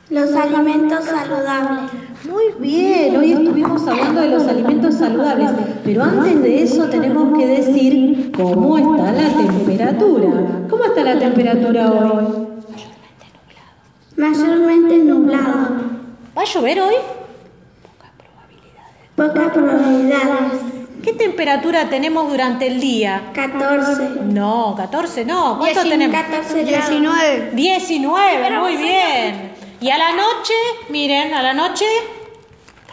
Los 0.09 0.35
alimentos 0.35 1.05
saludables. 1.05 1.91
Muy 2.29 2.53
bien, 2.59 3.17
hoy 3.17 3.33
estuvimos 3.33 3.87
hablando 3.89 4.21
de 4.21 4.29
los 4.29 4.47
alimentos 4.47 4.95
saludables, 4.97 5.51
pero 5.83 6.03
antes 6.03 6.43
de 6.43 6.63
eso 6.63 6.85
tenemos 6.87 7.39
que 7.39 7.47
decir 7.47 8.33
cómo 8.37 8.77
está 8.77 9.13
la 9.13 9.29
temperatura. 9.29 10.29
¿Cómo 10.69 10.85
está 10.85 11.03
la 11.03 11.19
temperatura 11.19 11.91
hoy? 11.91 12.25
Mayormente 14.17 14.99
nublado. 14.99 15.77
¿Va 16.37 16.43
a 16.43 16.45
llover 16.45 16.81
hoy? 16.83 16.95
Pocas 19.17 19.53
probabilidades. 19.53 20.61
¿Qué 21.03 21.15
temperatura 21.15 21.89
tenemos 21.89 22.29
durante 22.29 22.67
el 22.67 22.81
día? 22.81 23.31
14. 23.33 24.25
No, 24.27 24.75
14 24.77 25.25
no. 25.25 25.57
¿Cuánto 25.59 25.83
tenemos? 25.85 26.15
14 26.21 26.65
19. 26.65 27.51
19, 27.55 28.59
muy 28.59 28.77
bien. 28.77 29.50
Y 29.83 29.89
a 29.89 29.97
la 29.97 30.13
noche, 30.13 30.53
miren, 30.91 31.33
a 31.33 31.41
la 31.43 31.55
noche, 31.55 31.87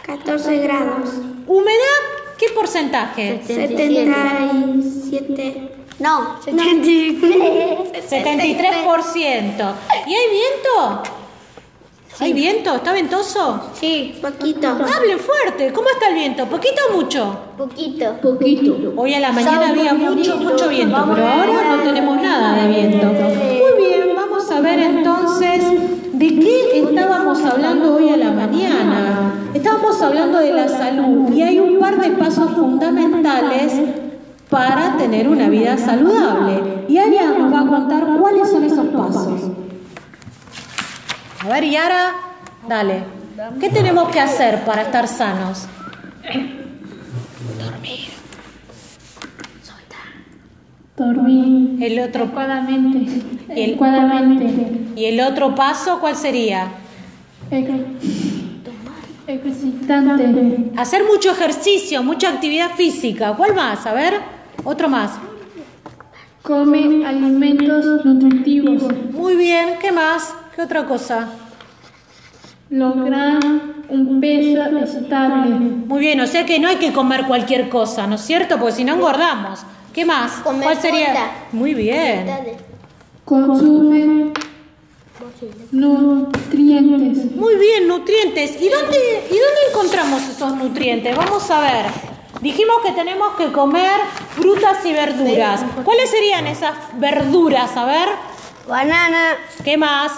14 0.06 0.56
grados. 0.58 1.10
humedad, 1.46 2.00
¿qué 2.38 2.46
porcentaje? 2.54 3.42
77. 3.46 5.68
No, 5.98 6.40
73. 6.42 8.10
73%. 8.10 9.74
¿Y 10.06 10.14
hay 10.14 10.30
viento? 10.30 11.02
¿Hay 12.20 12.32
viento? 12.32 12.76
¿Está 12.76 12.94
ventoso? 12.94 13.60
Sí, 13.78 14.18
poquito. 14.22 14.68
Hablen 14.68 15.18
fuerte. 15.18 15.70
¿Cómo 15.74 15.90
está 15.90 16.08
el 16.08 16.14
viento? 16.14 16.46
¿Poquito 16.46 16.80
o 16.88 16.92
mucho? 16.96 17.38
Poquito. 17.58 18.16
Hoy 18.96 19.12
a 19.12 19.20
la 19.20 19.30
mañana 19.30 19.68
había 19.68 19.92
mucho, 19.92 20.38
mucho 20.38 20.70
viento, 20.70 21.04
pero 21.14 21.28
ahora 21.28 21.76
no 21.76 21.82
tenemos 21.82 22.16
nada 22.16 22.62
de 22.62 22.68
viento. 22.68 23.08
Muy 23.08 23.72
bien, 23.76 24.16
vamos 24.16 24.50
a 24.50 24.60
ver 24.60 24.78
entonces 24.80 25.62
de 26.18 26.40
qué 26.40 26.80
estábamos 26.80 27.44
hablando 27.44 27.94
hoy 27.94 28.08
a 28.08 28.16
la 28.16 28.32
mañana. 28.32 29.34
Estábamos 29.54 30.02
hablando 30.02 30.38
de 30.38 30.52
la 30.52 30.68
salud 30.68 31.32
y 31.32 31.42
hay 31.42 31.60
un 31.60 31.78
par 31.78 32.00
de 32.00 32.10
pasos 32.10 32.50
fundamentales 32.52 33.72
para 34.50 34.96
tener 34.96 35.28
una 35.28 35.48
vida 35.48 35.78
saludable. 35.78 36.84
Y 36.88 36.98
Aria 36.98 37.30
nos 37.38 37.52
va 37.52 37.60
a 37.60 37.66
contar 37.66 38.04
cuáles 38.18 38.50
son 38.50 38.64
esos 38.64 38.86
pasos. 38.86 39.42
A 41.40 41.48
ver, 41.48 41.64
Yara, 41.64 42.14
dale. 42.68 43.04
¿Qué 43.60 43.68
tenemos 43.68 44.08
que 44.08 44.18
hacer 44.18 44.64
para 44.64 44.82
estar 44.82 45.06
sanos? 45.06 45.66
Dormir 47.64 48.17
El 51.80 52.00
otro, 52.00 52.24
adecuadamente. 52.24 52.98
El- 53.48 53.68
Adecuadamente. 53.70 54.90
¿Y 54.96 55.04
el 55.04 55.20
otro 55.20 55.54
paso 55.54 56.00
cuál 56.00 56.16
sería? 56.16 56.68
Ejer- 57.50 57.86
Ejercitante. 59.26 60.70
Hacer 60.76 61.02
mucho 61.04 61.30
ejercicio, 61.30 62.02
mucha 62.02 62.30
actividad 62.30 62.70
física. 62.76 63.34
¿Cuál 63.34 63.54
más? 63.54 63.86
A 63.86 63.92
ver, 63.92 64.14
otro 64.64 64.88
más. 64.88 65.12
Come 66.42 67.06
alimentos 67.06 68.04
nutritivos. 68.04 68.82
Muy 69.12 69.36
bien, 69.36 69.74
¿qué 69.80 69.92
más? 69.92 70.34
¿Qué 70.56 70.62
otra 70.62 70.84
cosa? 70.86 71.28
Lograr 72.70 73.38
un 73.88 74.20
peso 74.20 74.78
estable. 74.78 75.50
Muy 75.54 76.00
bien, 76.00 76.20
o 76.20 76.26
sea 76.26 76.44
que 76.44 76.58
no 76.58 76.68
hay 76.68 76.76
que 76.76 76.92
comer 76.92 77.24
cualquier 77.26 77.68
cosa, 77.68 78.06
¿no 78.06 78.16
es 78.16 78.22
cierto? 78.22 78.58
Porque 78.58 78.74
si 78.76 78.84
no 78.84 78.94
engordamos. 78.94 79.60
¿Qué 79.92 80.04
más? 80.04 80.32
Comer 80.42 80.62
¿Cuál 80.64 80.80
sería? 80.80 81.06
fruta. 81.06 81.30
Muy 81.52 81.74
bien. 81.74 82.26
Consume 83.24 84.32
nutrientes. 85.72 87.32
Muy 87.36 87.56
bien, 87.56 87.88
nutrientes. 87.88 88.60
¿Y 88.60 88.68
dónde, 88.68 89.26
¿Y 89.30 89.36
dónde 89.38 89.60
encontramos 89.70 90.22
esos 90.22 90.54
nutrientes? 90.56 91.16
Vamos 91.16 91.50
a 91.50 91.60
ver. 91.60 91.86
Dijimos 92.40 92.76
que 92.84 92.92
tenemos 92.92 93.34
que 93.36 93.50
comer 93.50 94.00
frutas 94.36 94.84
y 94.84 94.92
verduras. 94.92 95.64
¿Cuáles 95.84 96.10
serían 96.10 96.46
esas 96.46 96.74
verduras? 96.94 97.76
A 97.76 97.84
ver, 97.84 98.08
Banana. 98.68 99.36
¿qué 99.64 99.76
más? 99.76 100.12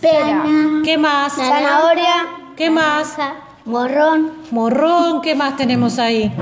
Pera. 0.00 0.44
¿Qué 0.84 0.96
más? 0.96 1.34
Zanahoria. 1.34 2.26
¿Qué 2.56 2.70
más? 2.70 3.16
Morrón. 3.64 4.32
Morrón, 4.50 5.20
¿qué 5.22 5.34
más 5.34 5.56
tenemos 5.56 5.98
ahí? 5.98 6.32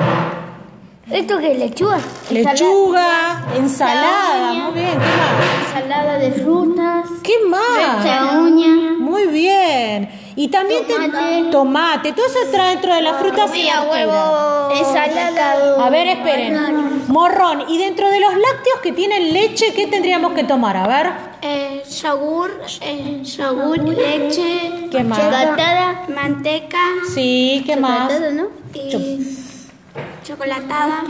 ¿Esto 1.12 1.38
qué 1.38 1.52
es 1.52 1.58
lechuga? 1.58 1.98
Lechuga, 2.30 3.44
ensalada, 3.56 4.52
muy 4.54 4.72
bien, 4.74 4.92
¿qué 4.92 4.96
más? 4.96 5.74
Ensalada 5.74 6.18
de 6.18 6.32
frutas. 6.32 7.08
¿Qué 7.22 7.32
más? 7.48 8.38
uña. 8.40 8.94
Muy 8.98 9.26
bien. 9.26 10.10
Y 10.34 10.48
también 10.48 10.86
te- 10.86 10.94
Tomate. 10.94 11.44
tomate, 11.50 12.12
todo 12.14 12.24
eso 12.26 12.38
entra 12.46 12.68
dentro 12.70 12.94
de 12.94 13.02
las 13.02 13.16
frutas 13.18 13.50
y 13.54 13.64
verduras. 13.64 14.78
Ensalada. 14.78 15.84
A 15.86 15.90
ver, 15.90 16.08
esperen. 16.08 17.04
Morrón. 17.08 17.64
Y 17.68 17.76
dentro 17.76 18.08
de 18.10 18.18
los 18.18 18.32
lácteos 18.32 18.78
que 18.82 18.92
tienen 18.92 19.34
leche, 19.34 19.74
¿qué 19.74 19.86
tendríamos 19.88 20.32
que 20.32 20.44
tomar? 20.44 20.76
A 20.78 20.86
ver. 20.86 21.12
Eh, 21.42 21.82
yogur, 22.02 22.58
eh, 22.80 23.20
yogur, 23.22 23.78
leche, 23.80 24.88
¿Qué 24.90 25.04
más? 25.04 25.18
Chocolatada. 25.18 26.06
manteca 26.14 26.78
Sí, 27.12 27.62
¿qué 27.66 27.76
más? 27.76 28.10
¿no? 28.32 28.46
y 28.74 29.26
chocolatada. 30.22 31.02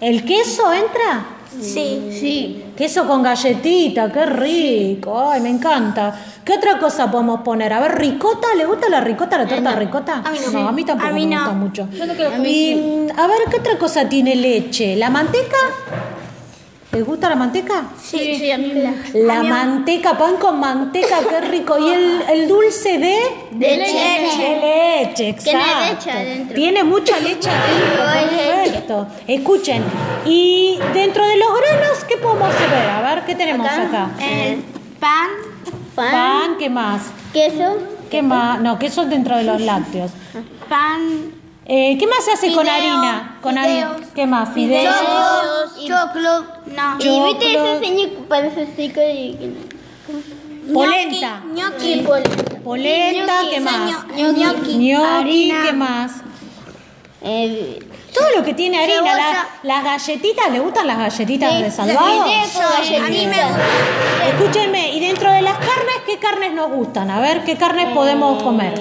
¿El 0.00 0.24
queso 0.24 0.72
entra? 0.72 1.24
Sí. 1.60 2.08
Sí. 2.12 2.64
Queso 2.76 3.06
con 3.06 3.22
galletita, 3.22 4.12
qué 4.12 4.26
rico. 4.26 5.30
Ay, 5.30 5.40
me 5.40 5.48
encanta. 5.48 6.14
¿Qué 6.44 6.52
otra 6.54 6.78
cosa 6.78 7.10
podemos 7.10 7.40
poner? 7.40 7.72
A 7.72 7.80
ver, 7.80 7.98
ricota, 7.98 8.48
¿le 8.56 8.64
gusta 8.64 8.88
la 8.88 9.00
ricota, 9.00 9.38
la 9.38 9.46
torta 9.46 9.72
ricota? 9.74 10.22
A 10.24 10.30
mí 10.30 10.38
no. 10.52 10.68
a 10.68 10.72
mí 10.72 10.84
tampoco 10.84 11.10
A 11.10 11.12
mí 11.12 11.26
me 11.26 11.34
no. 11.34 11.40
gusta 11.40 11.54
mucho. 11.54 11.88
Y, 12.46 12.74
mm, 12.74 13.18
a 13.18 13.26
ver, 13.26 13.38
¿qué 13.50 13.56
otra 13.58 13.76
cosa 13.78 14.08
tiene 14.08 14.36
leche? 14.36 14.94
¿La 14.96 15.10
manteca? 15.10 15.56
¿Les 16.92 17.04
gusta 17.04 17.28
la 17.28 17.36
manteca? 17.36 17.84
Sí, 18.02 18.36
sí, 18.38 18.50
a 18.50 18.56
mí 18.56 18.72
me 18.72 19.22
La 19.22 19.42
manteca, 19.42 20.16
pan 20.16 20.36
con 20.36 20.58
manteca, 20.58 21.18
qué 21.28 21.40
rico. 21.42 21.78
¿Y 21.78 21.90
el, 21.90 22.22
el 22.30 22.48
dulce 22.48 22.96
de? 22.96 23.18
De 23.50 23.76
leche. 23.76 24.38
De 24.38 25.04
leche, 25.06 25.28
exacto. 25.28 25.50
Tiene 25.50 25.90
leche 25.92 26.10
adentro. 26.10 26.54
Tiene 26.54 26.84
mucha 26.84 27.18
leche 27.20 27.50
adentro, 27.50 28.04
perfecto. 28.04 29.06
Escuchen, 29.26 29.84
y 30.24 30.78
dentro 30.94 31.26
de 31.26 31.36
los 31.36 31.48
granos, 31.60 32.04
¿qué 32.08 32.16
podemos 32.16 32.48
ver? 32.58 32.88
A 32.88 33.02
ver, 33.02 33.24
¿qué 33.26 33.34
tenemos 33.34 33.66
acá? 33.68 34.10
Eh, 34.20 34.58
pan, 34.98 35.28
Pan. 35.94 36.12
Pan, 36.12 36.56
¿qué 36.58 36.70
más? 36.70 37.02
Queso. 37.34 37.76
¿Qué 38.10 38.22
más? 38.22 38.60
No, 38.60 38.78
queso 38.78 39.04
dentro 39.04 39.36
de 39.36 39.44
los 39.44 39.60
lácteos. 39.60 40.12
pan, 40.70 41.34
Eh, 41.70 41.98
¿Qué 41.98 42.06
más 42.06 42.24
se 42.24 42.32
hace 42.32 42.52
con 42.54 42.66
harina? 42.66 43.38
Con 43.42 43.58
harina. 43.58 43.96
¿Qué 44.14 44.26
más? 44.26 44.54
Fideos. 44.54 44.94
choclo, 45.86 46.44
no. 46.66 46.96
Y 46.98 47.24
viste 47.26 47.54
ese 47.54 47.78
señor 47.78 48.08
que 48.08 48.22
parece 48.26 48.66
seco 48.74 49.00
y... 49.02 49.54
Polenta. 50.72 51.42
Gnocchi, 51.44 52.06
Polenta, 52.64 53.40
¿qué 53.50 53.60
más? 53.60 54.06
Gnocchi, 54.06 54.32
Gnocchi, 54.34 54.92
harina. 54.92 55.62
¿qué 55.62 55.72
más? 55.72 56.12
Eh, 57.22 57.78
Todo 58.18 58.38
lo 58.38 58.44
que 58.44 58.54
tiene 58.54 58.78
harina, 58.82 59.14
la- 59.16 59.46
las 59.62 59.84
galletitas, 59.84 60.50
¿le 60.50 60.60
gustan 60.60 60.86
las 60.86 60.98
galletitas 60.98 61.58
de 61.62 61.70
salvado? 61.70 62.22
A 62.22 62.26
mí 62.26 63.26
me 63.26 63.44
gusta. 63.44 64.28
Escúchenme, 64.28 64.92
y 64.94 65.00
dentro 65.00 65.32
de 65.32 65.42
las 65.42 65.54
carnes, 65.58 65.96
¿qué 66.06 66.18
carnes 66.18 66.52
nos 66.52 66.70
gustan? 66.70 67.10
A 67.10 67.20
ver, 67.20 67.44
¿qué 67.44 67.56
carnes 67.56 67.88
podemos 67.94 68.42
comer? 68.42 68.74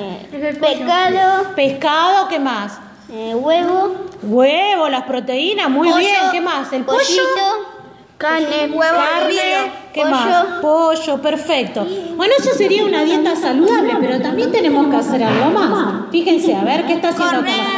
pescado. 0.59 1.55
Pescado, 1.55 2.27
¿qué 2.27 2.39
más? 2.39 2.79
eh, 3.11 3.33
huevo. 3.35 3.95
Huevo, 4.23 4.89
las 4.89 5.03
proteínas, 5.03 5.69
muy 5.69 5.87
pollo, 5.89 5.99
bien, 5.99 6.15
¿qué 6.31 6.41
más? 6.41 6.73
¿El 6.73 6.83
pollo? 6.83 6.97
Pollito. 6.97 7.77
carne, 8.17 8.65
huevo 8.73 8.97
Carne. 8.97 9.71
¿qué 9.93 10.01
pollo. 10.01 10.11
más? 10.11 10.45
Pollo, 10.61 11.21
perfecto. 11.21 11.85
Bueno, 12.15 12.33
eso 12.37 12.53
sería 12.53 12.83
una 12.83 13.03
dieta 13.03 13.35
saludable, 13.35 13.95
pero 14.01 14.19
también 14.19 14.51
tenemos 14.51 14.87
que 14.87 14.95
hacer 14.97 15.23
algo 15.23 15.51
más. 15.51 16.11
Fíjense, 16.11 16.53
a 16.55 16.63
ver, 16.63 16.85
¿qué 16.85 16.93
está 16.93 17.09
haciendo? 17.09 17.41
la- 17.41 17.76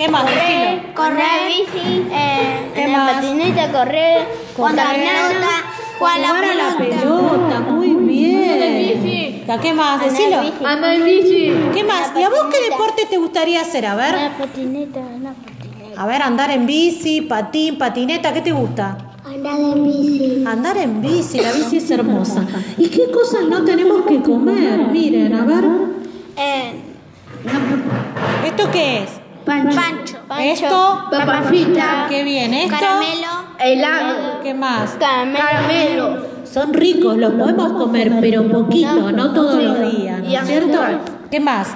¿Qué 0.00 0.08
más? 0.08 0.24
Decilo. 0.24 0.94
Correr. 0.94 1.46
bici. 1.48 2.06
Eh, 2.10 2.70
¿Qué 2.74 2.84
en 2.84 2.92
la 2.92 2.98
más? 3.00 3.14
patineta, 3.16 3.70
correr. 3.70 4.28
Correr. 4.56 4.78
Jugar 4.78 4.96
pelota. 4.96 5.50
Jugar 5.98 6.14
a 6.14 6.18
la 6.20 6.28
Jugar 6.28 6.44
a 6.44 6.54
la 6.54 6.78
pelota. 6.78 7.00
pelota, 7.02 7.60
muy 7.60 7.88
bien. 8.06 9.44
¿Ya 9.46 9.60
qué 9.60 9.74
más? 9.74 10.00
Decilo. 10.02 10.40
bici. 10.40 10.64
Anda 10.64 10.94
en 10.94 11.04
bici. 11.04 11.52
¿Qué 11.74 11.84
más? 11.84 12.12
¿Y 12.18 12.22
a 12.22 12.30
vos 12.30 12.46
qué 12.50 12.70
deporte 12.70 13.04
te 13.10 13.18
gustaría 13.18 13.60
hacer? 13.60 13.84
A 13.84 13.94
ver. 13.94 14.14
La 14.14 14.38
patineta, 14.38 15.00
la 15.22 15.34
patineta. 15.34 16.02
A 16.02 16.06
ver, 16.06 16.22
andar 16.22 16.50
en 16.50 16.64
bici, 16.64 17.20
patín, 17.20 17.76
patineta, 17.76 18.32
¿qué 18.32 18.40
te 18.40 18.52
gusta? 18.52 18.96
Andar 19.26 19.60
en 19.60 19.84
bici. 19.84 20.44
Andar 20.46 20.78
en 20.78 21.02
bici, 21.02 21.40
la 21.42 21.52
bici 21.52 21.76
es 21.76 21.90
hermosa. 21.90 22.46
¿Y 22.78 22.88
qué 22.88 23.10
cosas 23.10 23.42
no 23.50 23.62
tenemos 23.66 24.06
que 24.06 24.22
comer? 24.22 24.78
Miren, 24.90 25.34
a 25.34 25.44
ver. 25.44 25.64
Eh, 26.38 26.72
¿Esto 28.46 28.70
qué 28.72 29.02
es? 29.02 29.19
Pancho, 29.58 30.18
Esto, 30.38 31.04
Papa 31.10 31.42
frita. 31.42 32.06
qué 32.08 32.22
bien. 32.22 32.54
Esto, 32.54 32.76
caramelo, 32.78 33.28
Helado. 33.58 34.40
¿qué 34.42 34.54
más? 34.54 34.96
Caramelo. 34.98 36.26
Son 36.44 36.72
ricos, 36.72 37.16
los 37.16 37.34
podemos 37.34 37.72
comer, 37.72 38.12
pero 38.20 38.48
poquito, 38.48 39.12
no 39.12 39.32
todos 39.32 39.62
los 39.62 39.92
días, 39.92 40.20
¿no 40.20 40.28
es 40.28 40.46
cierto? 40.46 40.80
¿Qué 41.30 41.40
más? 41.40 41.74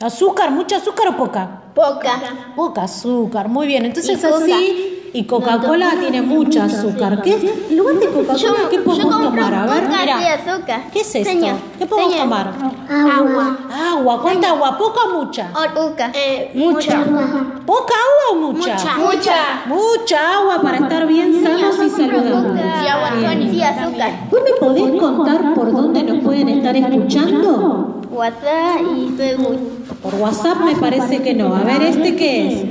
¿Azúcar? 0.00 0.50
¿Mucho 0.50 0.76
azúcar 0.76 1.08
o 1.08 1.16
poca? 1.16 1.61
Poca. 1.74 2.20
Poca 2.54 2.82
azúcar, 2.82 3.48
muy 3.48 3.66
bien. 3.66 3.84
Entonces 3.86 4.22
Y 4.22 4.26
así, 4.26 4.98
y 5.14 5.24
Coca-Cola 5.24 5.92
tiene 6.00 6.22
mucha 6.22 6.64
azúcar. 6.64 7.20
¿Qué? 7.22 7.34
En 7.70 7.76
lugar 7.76 7.96
de 7.96 8.08
Coca-Cola, 8.08 8.68
¿qué 8.70 8.78
podemos 8.78 9.20
tomar? 9.22 9.54
A 9.54 9.66
ver, 9.66 9.84
Coca 9.84 9.98
mira. 10.00 10.18
¿Qué 10.92 11.00
es 11.00 11.14
esto? 11.14 11.30
Señor, 11.30 11.56
¿Qué 11.78 11.86
podemos 11.86 12.12
señor. 12.12 12.28
tomar? 12.28 12.52
Agua. 13.14 13.58
Agua. 13.90 14.22
¿Cuánta 14.22 14.48
agua? 14.50 14.78
¿Poca 14.78 15.00
o 15.06 15.24
mucha? 15.24 15.50
Poca. 15.74 16.10
eh, 16.14 16.50
Mucha. 16.54 17.04
¿Poca 17.66 17.94
agua 17.94 18.32
o 18.32 18.34
mucha? 18.36 18.72
Mucha. 18.74 18.96
Mucha. 18.96 19.36
Mucha 19.66 20.34
agua 20.38 20.60
para 20.62 20.78
estar 20.78 21.06
bien 21.06 21.42
sanos 21.42 21.76
y 21.84 21.90
saludables. 21.90 22.64
Y 22.82 22.86
agua 22.86 23.10
Sí, 23.50 23.62
azúcar. 23.62 24.10
¿Vos 24.30 24.40
me 24.44 24.52
podés 24.66 25.00
contar 25.00 25.54
por 25.54 25.72
dónde 25.72 26.02
nos 26.02 26.22
pueden 26.24 26.48
estar 26.48 26.74
escuchando? 26.76 28.01
WhatsApp 28.12 28.80
y 28.96 29.08
Facebook. 29.16 29.58
Por 30.02 30.14
WhatsApp 30.16 30.58
me 30.64 30.76
parece 30.76 31.22
que 31.22 31.34
no. 31.34 31.54
A 31.54 31.64
ver, 31.64 31.82
¿este 31.82 32.14
qué 32.14 32.48
es? 32.48 32.64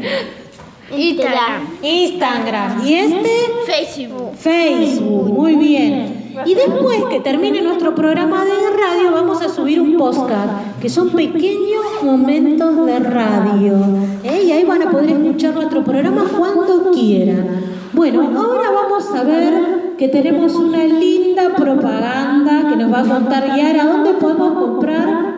Instagram. 0.96 1.68
Instagram. 1.82 2.86
¿Y 2.86 2.94
este? 2.94 3.30
Facebook. 3.66 4.36
Facebook. 4.36 5.34
Muy 5.34 5.56
bien. 5.56 6.32
Y 6.46 6.54
después 6.54 7.04
que 7.10 7.20
termine 7.20 7.62
nuestro 7.62 7.96
programa 7.96 8.46
de 8.46 8.52
radio, 8.52 9.12
vamos 9.12 9.42
a 9.42 9.50
subir 9.50 9.82
un 9.82 9.98
postcard, 9.98 10.80
que 10.82 10.90
son 10.90 11.10
pequeños 11.10 12.04
momentos 12.04 12.86
de 12.86 13.00
radio. 13.00 13.78
¿eh? 14.24 14.44
Y 14.46 14.52
ahí 14.52 14.64
van 14.64 14.84
a 14.84 14.92
poder 14.92 15.10
escuchar 15.10 15.54
nuestro 15.54 15.84
programa 15.84 16.26
cuando 16.38 16.92
quieran. 16.92 17.66
Bueno, 17.94 18.22
ahora 18.22 18.70
vamos 18.72 19.10
a 19.14 19.24
ver 19.24 19.96
que 19.98 20.08
tenemos 20.08 20.56
una 20.56 20.86
linda 20.86 21.54
propaganda 21.56 22.70
que 22.70 22.76
nos 22.76 22.94
va 22.94 23.02
a 23.02 23.04
contar 23.04 23.56
Yara 23.56 23.86
dónde 23.86 24.14
podemos 24.14 24.54
comprar 24.54 25.31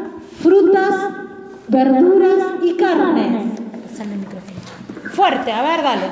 frutas, 0.44 0.96
verduras 1.70 2.38
y 2.62 2.76
carnes. 2.76 3.46
Fuerte, 5.14 5.52
a 5.52 5.62
ver, 5.64 5.82
dale. 5.82 6.06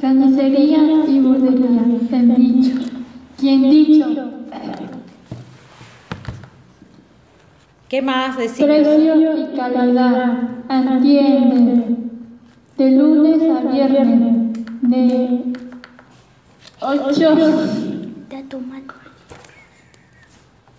Carnicería 0.00 0.78
y 1.08 1.20
bordería, 1.20 1.82
bien 2.10 2.34
dicho. 2.36 2.78
Quien 3.38 3.62
dicho, 3.70 4.06
¿Qué 7.88 8.02
más 8.02 8.36
decimos? 8.36 8.76
precio 8.76 9.14
y 9.38 9.56
calidad, 9.56 10.42
entiende. 10.68 11.96
De 12.76 12.90
lunes 12.92 13.42
a 13.50 13.60
viernes, 13.72 14.52
de 14.82 15.42
8 16.80 17.36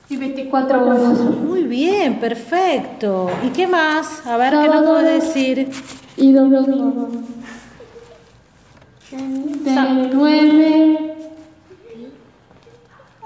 y 0.09 0.17
24 0.17 0.85
horas. 0.85 1.19
Muy 1.19 1.63
bien, 1.63 2.19
perfecto. 2.19 3.29
¿Y 3.45 3.49
qué 3.49 3.67
más? 3.67 4.25
A 4.25 4.38
ver, 4.38 4.51
¿qué 4.51 4.67
nos 4.67 4.85
puedes 4.85 5.23
decir? 5.23 5.69
y 6.17 6.33
domingo. 6.33 7.07
De 9.12 10.09
9 10.13 11.15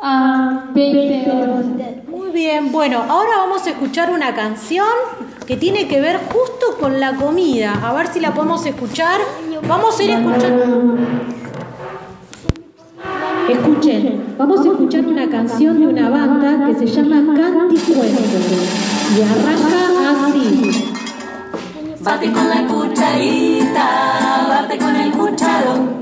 a 0.02 0.70
20 0.74 1.32
horas. 1.32 1.66
Muy 2.08 2.32
bien, 2.32 2.72
bueno, 2.72 3.04
ahora 3.08 3.38
vamos 3.38 3.66
a 3.66 3.72
escuchar 3.72 4.12
una 4.12 4.34
canción 4.36 4.88
que 5.48 5.58
tiene 5.58 5.88
que 5.88 6.00
ver 6.00 6.20
justo 6.32 6.78
con 6.80 7.00
la 7.00 7.16
comida. 7.16 7.80
A 7.84 7.94
ver 7.94 8.08
si 8.08 8.20
la 8.20 8.34
podemos 8.34 8.66
escuchar. 8.66 9.20
Vamos 9.68 10.00
a 10.00 10.04
ir 10.04 10.10
escuchando. 10.12 10.98
Vamos 14.38 14.66
a 14.66 14.70
escuchar 14.70 15.06
una 15.06 15.30
canción 15.30 15.78
de 15.78 15.88
una 15.88 16.10
banda 16.10 16.68
que 16.68 16.74
se 16.74 16.86
llama 16.86 17.36
Canticuentos 17.36 18.24
y 19.12 19.22
arranca 19.22 20.30
así. 20.30 20.86
Bate 22.00 22.32
con 22.32 22.48
la 22.48 22.66
cucharita, 22.66 24.48
bate 24.48 24.78
con 24.78 24.96
el 24.96 25.12
cucharón. 25.12 26.02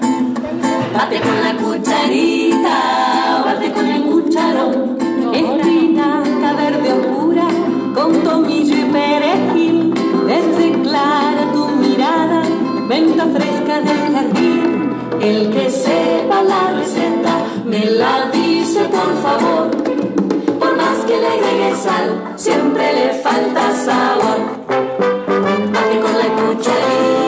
Bate 0.94 1.22
con 1.22 1.42
la 1.42 1.58
cucharita, 1.58 3.44
bate 3.46 3.72
con 3.72 3.86
el 3.88 4.02
cucharón. 4.04 4.98
Espinaca 5.34 6.54
verde 6.54 6.94
oscura, 6.94 7.48
con 7.96 8.22
tomillo 8.22 8.76
y 8.76 8.92
perejil. 8.92 9.94
Desde 10.28 10.82
clara 10.84 11.52
tu 11.52 11.68
mirada, 11.78 12.44
venta 12.88 13.26
fresca 13.26 13.80
del 13.82 14.14
jardín. 14.14 14.71
El 15.20 15.50
que 15.52 15.70
sepa 15.70 16.42
la 16.44 16.72
receta, 16.72 17.46
me 17.66 17.86
la 17.86 18.30
dice 18.32 18.86
por 18.86 19.12
favor. 19.22 19.72
Por 20.60 20.76
más 20.78 20.98
que 21.06 21.18
le 21.20 21.28
agregue 21.28 21.76
sal, 21.76 22.34
siempre 22.36 22.94
le 22.94 23.14
falta 23.22 23.76
sabor. 23.76 24.40
Con 26.02 26.18
la 26.18 26.28
cucharita, 26.36 27.21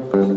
sabor. 0.00 0.33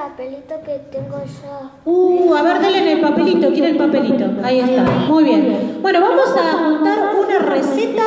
Papelito 0.00 0.54
que 0.64 0.78
tengo 0.90 1.18
yo. 1.18 1.70
Uh, 1.84 2.34
a 2.34 2.42
ver, 2.42 2.60
dale 2.60 2.78
en 2.78 2.88
el 2.88 3.00
papelito, 3.00 3.48
quiere 3.50 3.70
el 3.70 3.76
papelito. 3.76 4.24
Ahí 4.42 4.60
está, 4.60 4.82
muy 4.82 5.24
bien. 5.24 5.78
Bueno, 5.82 6.00
vamos 6.00 6.30
a 6.30 6.64
contar 6.64 6.98
una 7.16 7.38
receta 7.38 8.02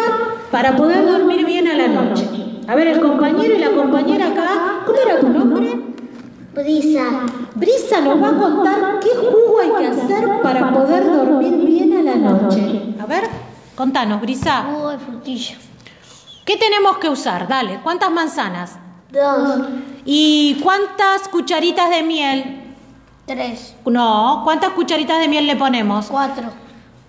para 0.50 0.76
poder 0.76 1.06
dormir 1.06 1.46
bien 1.46 1.68
a 1.68 1.76
la 1.76 1.88
noche. 1.88 2.28
A 2.68 2.76
ver, 2.76 2.88
el 2.88 3.00
compañero 3.00 3.54
y 3.54 3.60
la 3.60 3.72
compañera 3.72 4.28
acá, 4.28 4.84
¿cómo 4.86 4.98
era 5.00 5.20
tu 5.20 5.30
nombre? 5.30 5.82
Brisa. 6.56 7.04
Brisa 7.56 8.02
nos 8.02 8.22
va 8.22 8.30
a 8.30 8.38
contar 8.38 9.00
qué 9.00 9.10
jugo 9.10 9.60
hay 9.62 9.72
que 9.84 9.88
hacer 9.88 10.42
para 10.42 10.74
poder 10.74 11.06
dormir 11.06 11.56
bien 11.58 11.98
a 11.98 12.02
la 12.02 12.16
noche. 12.16 12.96
A 13.00 13.06
ver, 13.06 13.24
contanos, 13.76 14.20
Brisa. 14.22 14.64
Jugo 14.64 14.90
de 14.90 14.98
frutilla. 14.98 15.58
¿Qué 16.46 16.58
tenemos 16.58 16.98
que 16.98 17.10
usar? 17.10 17.48
Dale, 17.48 17.80
¿cuántas 17.84 18.12
manzanas? 18.12 18.80
Dos. 19.14 19.68
¿Y 20.06 20.60
cuántas 20.64 21.28
cucharitas 21.28 21.88
de 21.92 22.02
miel? 22.02 22.64
Tres. 23.28 23.76
No, 23.86 24.42
¿cuántas 24.44 24.72
cucharitas 24.72 25.20
de 25.20 25.28
miel 25.28 25.46
le 25.46 25.56
ponemos? 25.56 26.08
Cuatro. 26.08 26.46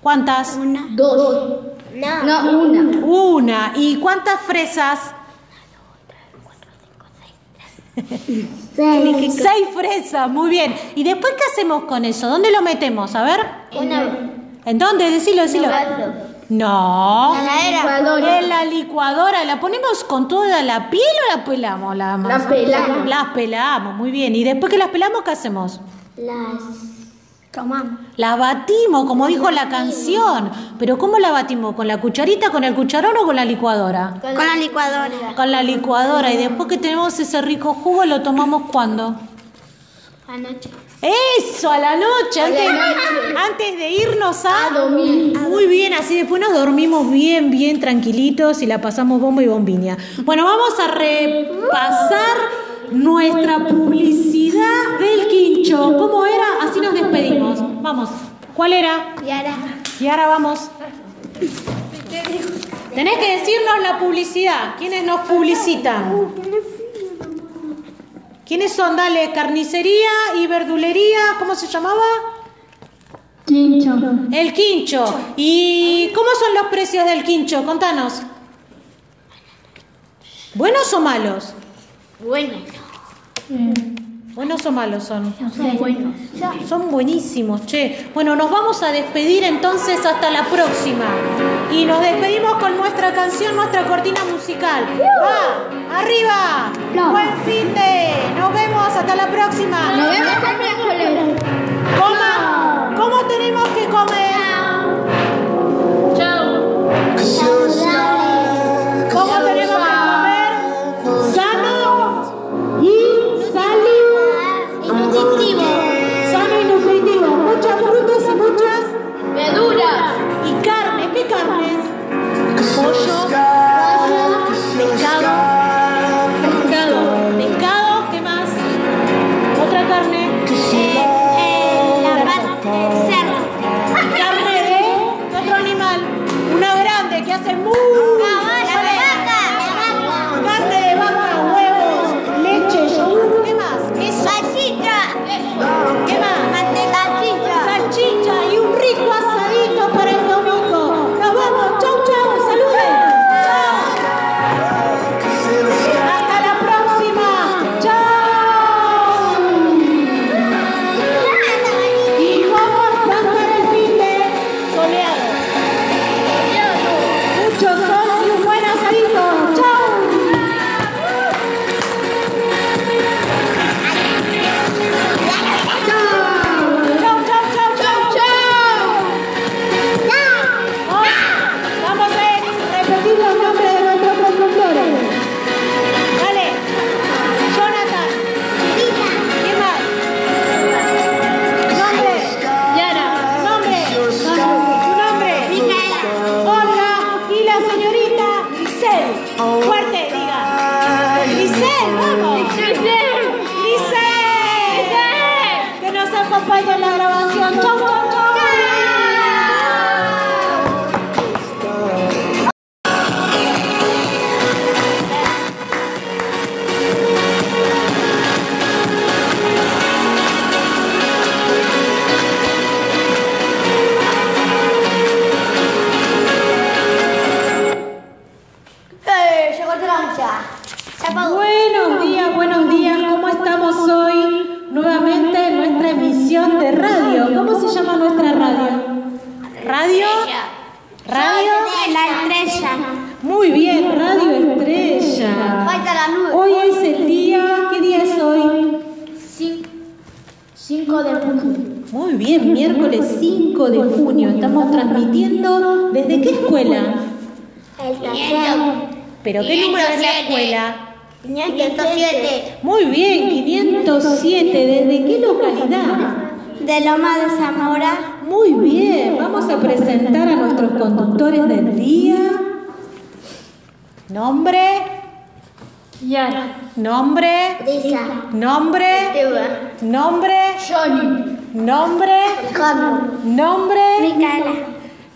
¿Cuántas? 0.02 0.58
Dos. 0.90 1.60
No, 1.94 2.60
una. 2.60 3.06
Una. 3.06 3.72
¿Y 3.76 3.96
cuántas 3.96 4.38
fresas? 4.42 5.14
Seis. 8.76 9.34
Seis 9.42 9.68
fresas, 9.74 10.28
muy 10.28 10.50
bien. 10.50 10.74
¿Y 10.94 11.04
después 11.04 11.32
qué 11.38 11.44
hacemos 11.52 11.84
con 11.84 12.04
eso? 12.04 12.28
¿Dónde 12.28 12.52
lo 12.52 12.60
metemos? 12.60 13.14
A 13.14 13.22
ver. 13.22 13.40
¿En 14.66 14.78
dónde? 14.78 15.10
Decilo, 15.10 15.42
decilo. 15.42 15.68
No. 16.48 17.34
Licuadora. 17.74 18.38
En 18.38 18.48
la 18.48 18.64
licuadora. 18.64 19.44
¿La 19.44 19.60
ponemos 19.60 20.04
con 20.04 20.28
toda 20.28 20.62
la 20.62 20.90
piel 20.90 21.02
o 21.02 21.36
la 21.36 21.44
pelamos? 21.44 21.96
La 21.96 22.16
Las 22.16 22.42
pelamos. 22.46 23.06
Las 23.06 23.24
pelamos, 23.30 23.94
muy 23.96 24.10
bien. 24.10 24.34
¿Y 24.34 24.44
después 24.44 24.70
que 24.70 24.78
las 24.78 24.88
pelamos, 24.88 25.22
qué 25.22 25.30
hacemos? 25.30 25.80
Las 26.16 26.62
Tomamos. 27.54 28.00
Las 28.16 28.36
batimos, 28.36 29.04
como 29.06 29.28
dijo 29.28 29.48
la 29.52 29.68
canción. 29.68 30.50
Pero 30.76 30.98
¿cómo 30.98 31.20
la 31.20 31.30
batimos? 31.30 31.76
¿Con 31.76 31.86
la 31.86 32.00
cucharita, 32.00 32.50
con 32.50 32.64
el 32.64 32.74
cucharón 32.74 33.16
o 33.16 33.24
con 33.24 33.36
la 33.36 33.44
licuadora? 33.44 34.14
Con 34.20 34.34
la 34.34 34.56
licuadora. 34.56 35.34
Con 35.36 35.52
la 35.52 35.62
licuadora. 35.62 36.32
Y 36.32 36.36
después 36.36 36.68
que 36.68 36.78
tenemos 36.78 37.16
ese 37.20 37.40
rico 37.42 37.72
jugo, 37.74 38.04
¿lo 38.06 38.22
tomamos 38.22 38.70
cuándo? 38.72 39.14
Anoche. 40.26 40.70
Eso, 41.38 41.70
a 41.70 41.78
la 41.78 41.96
noche, 41.96 42.40
antes, 42.40 42.70
antes 43.36 43.76
de 43.76 43.90
irnos 43.90 44.44
a... 44.46 44.70
dormir. 44.72 45.38
Muy 45.38 45.66
bien, 45.66 45.92
así 45.92 46.16
después 46.16 46.40
nos 46.40 46.54
dormimos 46.54 47.10
bien, 47.10 47.50
bien 47.50 47.78
tranquilitos 47.78 48.62
y 48.62 48.66
la 48.66 48.80
pasamos 48.80 49.20
bomba 49.20 49.42
y 49.42 49.48
bombiña. 49.48 49.98
Bueno, 50.24 50.44
vamos 50.44 50.72
a 50.80 50.92
repasar 50.92 52.36
nuestra 52.90 53.66
publicidad 53.66 54.98
del 54.98 55.28
quincho. 55.28 55.94
¿Cómo 55.98 56.24
era? 56.24 56.44
Así 56.62 56.80
nos 56.80 56.94
despedimos. 56.94 57.58
Vamos. 57.82 58.08
¿Cuál 58.54 58.72
era? 58.72 59.14
Y 59.26 59.30
ahora. 59.30 59.54
Y 60.00 60.06
ahora 60.06 60.26
vamos. 60.28 60.70
Tenés 62.94 63.18
que 63.18 63.38
decirnos 63.38 63.82
la 63.82 63.98
publicidad. 63.98 64.76
¿Quiénes 64.78 65.04
nos 65.04 65.20
publicitan? 65.22 66.32
¿Quiénes 68.46 68.72
son? 68.72 68.96
Dale, 68.96 69.32
carnicería 69.32 70.10
y 70.36 70.46
verdulería. 70.46 71.36
¿Cómo 71.38 71.54
se 71.54 71.66
llamaba? 71.66 72.02
Quincho. 73.46 73.94
El 74.32 74.52
quincho. 74.52 75.04
¿Y 75.36 76.10
cómo 76.14 76.28
son 76.38 76.54
los 76.54 76.66
precios 76.66 77.04
del 77.06 77.24
quincho? 77.24 77.64
Contanos. 77.64 78.22
¿Buenos 80.54 80.92
o 80.92 81.00
malos? 81.00 81.52
Bueno. 82.20 82.54
¿Buenos 84.34 84.66
o 84.66 84.72
malos 84.72 85.04
son? 85.04 85.32
Son 85.56 85.78
buenos. 85.78 86.12
Son 86.68 86.90
buenísimos, 86.90 87.66
che. 87.66 88.08
Bueno, 88.12 88.34
nos 88.34 88.50
vamos 88.50 88.82
a 88.82 88.90
despedir 88.90 89.44
entonces 89.44 90.04
hasta 90.04 90.28
la 90.30 90.44
próxima. 90.46 91.04
Y 91.70 91.84
nos 91.84 92.00
despedimos 92.00 92.54
con 92.54 92.76
nuestra 92.76 93.14
canción, 93.14 93.54
nuestra 93.54 93.86
cortina 93.86 94.20
musical. 94.32 94.86
¡Va! 95.00 95.98
¡Arriba! 96.00 96.72
¡Buen 97.12 97.36
fin 97.44 97.72
de! 97.74 98.34
Nos 98.36 98.52
vemos 98.52 98.88
hasta 98.88 99.14
la 99.14 99.28
próxima. 99.28 99.92
Nos 99.96 100.10
vemos 100.10 100.34
el 100.50 100.58
miércoles. 100.58 101.42
Coma. 101.96 102.94
¿Cómo 102.96 103.24
tenemos 103.26 103.68
que 103.68 103.84
comer? 103.86 104.33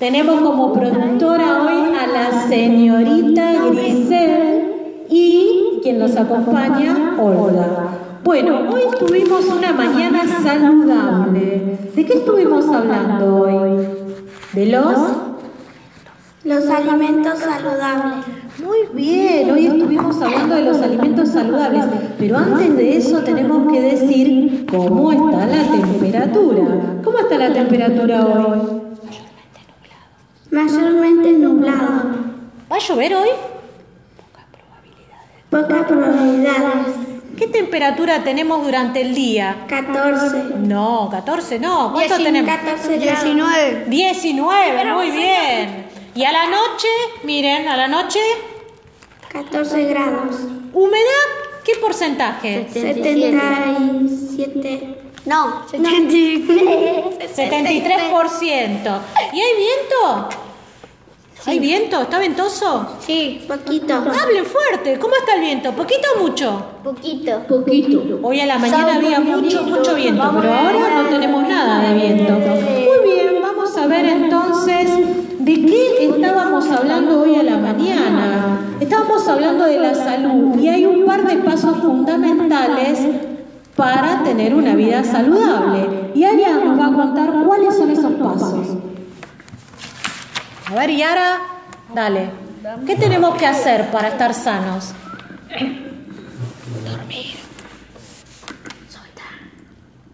Tenemos 0.08 0.40
como 0.40 0.72
productora 0.72 1.64
hoy 1.64 1.94
a 1.94 2.06
la 2.06 2.48
señorita 2.48 3.66
Grisel 3.68 5.04
y 5.10 5.80
quien 5.82 5.98
nos 5.98 6.16
acompaña, 6.16 7.14
Olga. 7.20 7.90
Bueno, 8.24 8.70
hoy 8.72 8.84
tuvimos 8.98 9.44
una 9.48 9.74
mañana 9.74 10.22
saludable. 10.42 11.78
¿De 11.94 12.06
qué 12.06 12.14
estuvimos 12.14 12.66
hablando 12.68 13.36
hoy? 13.36 13.86
¿De 14.54 14.64
los? 14.64 14.98
Los 16.42 16.70
alimentos 16.70 17.40
saludables. 17.40 18.24
Muy 18.64 18.78
bien, 18.94 19.50
hoy 19.50 19.66
estuvimos 19.66 20.22
hablando 20.22 20.54
de 20.54 20.62
los 20.62 20.80
alimentos 20.80 21.28
saludables, 21.28 21.84
pero 22.18 22.38
antes 22.38 22.74
de 22.78 22.96
eso 22.96 23.18
tenemos 23.18 23.70
que 23.70 23.82
decir 23.82 24.64
cómo 24.70 25.12
está 25.12 25.44
la 25.44 25.64
temperatura. 25.64 26.64
¿Cómo 27.04 27.18
está 27.18 27.36
la 27.36 27.52
temperatura 27.52 28.24
hoy? 28.24 28.77
Mayormente 30.50 31.32
nublado. 31.32 32.02
¿Va 32.70 32.76
a 32.76 32.78
llover 32.78 33.14
hoy? 33.14 33.28
Pocas 35.50 35.86
probabilidades. 35.86 36.94
¿Qué 37.36 37.46
temperatura 37.46 38.24
tenemos 38.24 38.64
durante 38.64 39.02
el 39.02 39.14
día? 39.14 39.64
14. 39.68 40.44
No, 40.58 41.08
14 41.10 41.58
no. 41.58 41.92
¿Cuánto 41.92 42.16
tenemos? 42.16 42.50
14 42.50 42.98
19. 42.98 43.84
19, 43.88 44.84
muy 44.92 45.10
bien. 45.10 45.86
Y 46.14 46.24
a 46.24 46.32
la 46.32 46.46
noche, 46.46 46.88
miren, 47.24 47.68
a 47.68 47.76
la 47.76 47.86
noche, 47.86 48.18
14 49.28 49.84
grados. 49.84 50.36
humedad, 50.72 51.26
¿qué 51.64 51.74
porcentaje? 51.80 52.66
77. 52.72 54.98
No, 55.28 55.62
73%. 55.70 55.76
¿Y 59.34 59.40
hay 59.40 59.56
viento? 59.58 60.28
¿Hay 61.44 61.58
viento? 61.58 62.00
¿Está 62.00 62.18
ventoso? 62.18 62.96
Sí, 63.00 63.44
poquito. 63.46 63.92
Hablen 63.94 64.46
fuerte. 64.46 64.98
¿Cómo 64.98 65.14
está 65.16 65.34
el 65.34 65.42
viento? 65.42 65.72
¿Poquito 65.72 66.08
o 66.16 66.20
mucho? 66.22 66.64
poquito. 66.82 67.42
Poquito. 67.46 68.18
Hoy 68.22 68.40
a 68.40 68.46
la 68.46 68.58
mañana 68.58 68.94
había 68.94 69.20
mucho, 69.20 69.64
mucho 69.64 69.94
viento, 69.94 70.32
pero 70.34 70.54
ahora 70.54 71.02
no 71.02 71.10
tenemos 71.10 71.46
nada 71.46 71.86
de 71.86 71.92
viento. 71.94 72.32
Muy 72.32 73.00
bien, 73.04 73.42
vamos 73.42 73.76
a 73.76 73.86
ver 73.86 74.06
entonces 74.06 74.88
de 75.40 75.66
qué 75.66 76.06
estábamos 76.06 76.70
hablando 76.70 77.20
hoy 77.20 77.34
a 77.34 77.42
la 77.42 77.58
mañana. 77.58 78.60
Estábamos 78.80 79.28
hablando 79.28 79.64
de 79.64 79.78
la 79.78 79.94
salud 79.94 80.58
y 80.58 80.68
hay 80.68 80.86
un 80.86 81.04
par 81.04 81.26
de 81.26 81.36
pasos 81.36 81.76
fundamentales 81.82 83.00
para 83.78 84.24
tener 84.24 84.54
una 84.56 84.74
vida 84.74 85.04
saludable. 85.04 86.10
Y 86.16 86.24
Aria 86.24 86.58
nos 86.64 86.78
va 86.80 86.86
a 86.88 86.92
contar 86.92 87.30
cuáles 87.46 87.76
son 87.76 87.88
esos 87.90 88.12
pasos. 88.14 88.66
A 90.66 90.74
ver, 90.74 90.90
Yara, 90.96 91.38
dale. 91.94 92.28
¿Qué 92.84 92.96
tenemos 92.96 93.36
que 93.36 93.46
hacer 93.46 93.88
para 93.92 94.08
estar 94.08 94.34
sanos? 94.34 94.92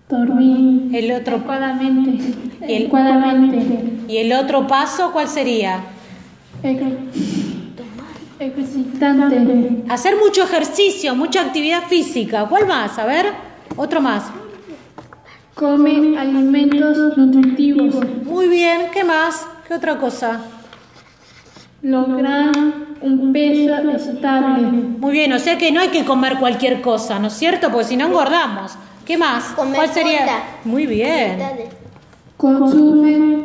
Dormir 0.09 0.91
El 0.95 1.11
otro 1.13 1.37
adecuadamente. 1.37 2.35
El- 2.61 2.65
Adecuadamente. 2.83 3.59
¿Y 4.13 4.19
el 4.19 4.33
otro 4.35 4.67
paso 4.67 5.11
cuál 5.13 5.27
sería? 5.29 5.81
Ejer- 6.63 6.99
Ejercitante. 8.39 9.85
Hacer 9.89 10.17
mucho 10.23 10.43
ejercicio, 10.43 11.15
mucha 11.17 11.41
actividad 11.41 11.85
física. 11.89 12.45
¿Cuál 12.47 12.67
más? 12.67 12.99
A 12.99 13.07
ver, 13.07 13.27
otro 13.77 14.01
más. 14.01 14.25
Come 15.55 16.19
alimentos 16.19 17.17
nutritivos. 17.17 17.95
Muy 18.25 18.49
bien, 18.49 18.89
¿qué 18.93 19.05
más? 19.05 19.47
¿Qué 19.69 19.75
otra 19.75 19.99
cosa? 19.99 20.41
Lograr 21.83 22.51
un 23.01 23.33
peso 23.33 23.91
estable. 23.91 24.63
Muy 24.63 25.13
bien, 25.13 25.33
o 25.33 25.39
sea 25.39 25.57
que 25.57 25.71
no 25.71 25.81
hay 25.81 25.89
que 25.89 26.05
comer 26.05 26.39
cualquier 26.39 26.81
cosa, 26.81 27.19
¿no 27.19 27.29
es 27.29 27.35
cierto? 27.35 27.71
Porque 27.71 27.87
si 27.89 27.97
no 27.97 28.07
engordamos. 28.07 28.73
¿Qué 29.05 29.17
más? 29.19 29.45
Comer 29.55 29.77
¿Cuál 29.77 29.93
sería? 29.93 30.19
fruta. 30.19 30.43
Muy 30.65 30.87
bien. 30.87 31.39
Consume 32.37 33.45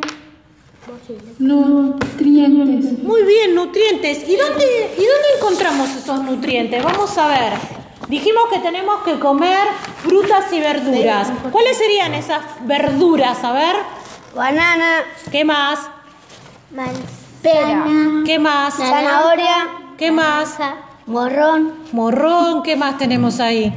nutrientes. 1.38 3.04
Muy 3.04 3.24
bien, 3.24 3.56
nutrientes. 3.56 4.28
¿Y 4.28 4.36
dónde, 4.36 4.66
¿Y 4.98 5.02
dónde 5.02 5.28
encontramos 5.38 5.90
esos 5.96 6.24
nutrientes? 6.24 6.84
Vamos 6.84 7.18
a 7.18 7.28
ver. 7.28 7.79
Dijimos 8.08 8.44
que 8.52 8.60
tenemos 8.60 9.02
que 9.04 9.20
comer 9.20 9.68
frutas 10.02 10.52
y 10.52 10.60
verduras. 10.60 11.32
¿Cuáles 11.52 11.78
serían 11.78 12.14
esas 12.14 12.42
verduras? 12.62 13.44
A 13.44 13.52
ver, 13.52 13.76
Banana, 14.36 15.04
¿qué 15.32 15.46
más? 15.46 15.80
pera, 17.42 17.86
¿Qué 18.26 18.40
más? 18.40 18.76
zanahoria, 18.76 19.68
¿Qué 19.98 20.12
más? 20.12 20.58
morrón. 21.06 21.74
Morrón, 21.92 22.64
¿qué 22.64 22.76
más 22.76 22.98
tenemos 22.98 23.40
ahí? 23.40 23.74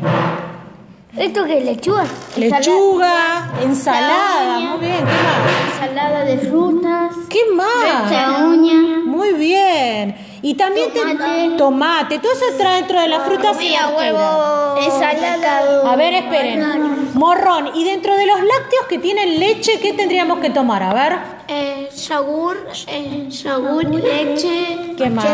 ¿Esto 1.16 1.44
qué 1.44 1.58
es 1.58 1.64
lechuga? 1.66 2.06
Lechuga, 2.38 3.52
ensalada, 3.62 4.60
muy 4.60 4.78
bien, 4.80 4.96
¿qué 4.96 5.04
más? 5.04 5.74
Ensalada 5.74 6.24
de 6.24 6.38
frutas. 6.38 7.14
¿Qué 7.28 7.40
más? 7.54 8.46
uña. 8.46 9.02
Muy 9.04 9.34
bien. 9.34 10.16
Y 10.40 10.54
también 10.54 10.90
tomate, 10.94 11.56
tomate 11.58 12.18
todo 12.18 12.32
eso 12.32 12.46
entra 12.50 12.76
dentro 12.76 12.98
de 12.98 13.08
las 13.08 13.24
frutas 13.24 13.60
y 13.60 13.72
verduras. 13.72 14.86
Ensalada. 14.86 15.92
A 15.92 15.96
ver, 15.96 16.14
esperen. 16.14 17.10
Morrón. 17.12 17.72
Y 17.74 17.84
dentro 17.84 18.16
de 18.16 18.26
los 18.26 18.38
lácteos 18.40 18.86
que 18.88 18.98
tienen 18.98 19.38
leche, 19.38 19.80
¿qué 19.80 19.92
tendríamos 19.92 20.38
que 20.38 20.48
tomar? 20.48 20.82
A 20.82 20.94
ver. 20.94 21.18
Eh, 21.46 21.90
yogur, 22.08 22.66
eh, 22.86 23.28
yogur, 23.28 23.84
leche, 23.84 24.94
¿Qué 24.96 25.10
más? 25.10 25.26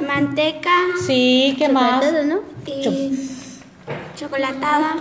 Manteca 0.00 0.74
Sí, 1.06 1.54
¿qué 1.56 1.68
más? 1.68 2.04
¿no? 2.24 2.40
Chocolatada. 4.16 4.96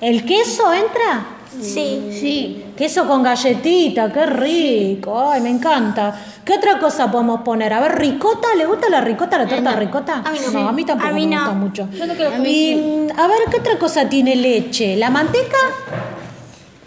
¿El 0.00 0.24
queso 0.24 0.72
entra? 0.72 1.26
Sí. 1.60 2.08
Sí. 2.18 2.64
Queso 2.76 3.06
con 3.06 3.22
galletita, 3.22 4.12
qué 4.12 4.26
rico. 4.26 5.20
Ay, 5.30 5.40
me 5.42 5.50
encanta. 5.50 6.18
¿Qué 6.44 6.54
otra 6.54 6.78
cosa 6.78 7.10
podemos 7.10 7.42
poner? 7.42 7.72
A 7.72 7.80
ver, 7.80 7.98
ricota, 7.98 8.48
¿le 8.56 8.64
gusta 8.64 8.88
la 8.88 9.00
ricota, 9.00 9.38
la 9.38 9.46
torta 9.46 9.76
ricota? 9.76 10.22
A 10.24 10.30
mí 10.32 10.38
no. 10.52 10.68
a 10.68 10.72
mí 10.72 10.84
tampoco 10.84 11.10
A 11.10 11.12
mí 11.12 11.26
me 11.26 11.36
no. 11.36 11.42
gusta 11.42 11.54
mucho. 11.54 11.88
Y, 12.44 13.06
a 13.16 13.26
ver, 13.28 13.38
¿qué 13.50 13.58
otra 13.58 13.78
cosa 13.78 14.08
tiene 14.08 14.34
leche? 14.34 14.96
¿La 14.96 15.10
manteca? 15.10 15.58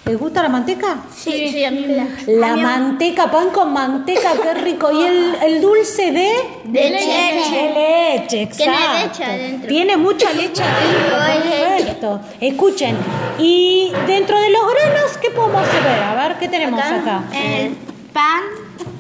¿Les 0.06 0.20
gusta 0.20 0.44
la 0.44 0.50
manteca? 0.50 0.98
Sí, 1.15 1.50
sí, 1.52 1.65
a 1.65 1.72
mí 1.72 1.84
me 1.88 2.36
La 2.36 2.56
manteca, 2.56 3.32
pan 3.32 3.50
con 3.50 3.74
manteca, 3.74 4.34
qué 4.41 4.54
rico. 4.54 4.91
¿Y 4.91 5.02
el, 5.02 5.36
el 5.44 5.62
dulce 5.62 6.12
de? 6.12 6.32
De 6.65 6.89
leche. 6.91 7.52
De 7.52 7.74
leche, 8.20 8.41
exacto. 8.44 8.63
Tiene 8.63 9.04
leche 9.08 9.24
adentro. 9.24 9.68
Tiene 9.68 9.98
mucha 9.98 10.32
leche 10.34 10.62
adentro, 10.62 11.18
perfecto. 11.18 12.20
Escuchen, 12.39 12.96
y 13.39 13.91
dentro 14.06 14.39
de 14.39 14.50
los 14.52 14.62
granos, 14.76 15.18
¿qué 15.20 15.32
podemos 15.32 15.63
ver? 15.84 16.04
A 16.04 16.13
ver, 16.15 16.38
¿qué 16.38 16.50
tenemos 16.50 16.80
acá? 16.82 17.24
El 17.34 17.72
pan, 18.13 18.41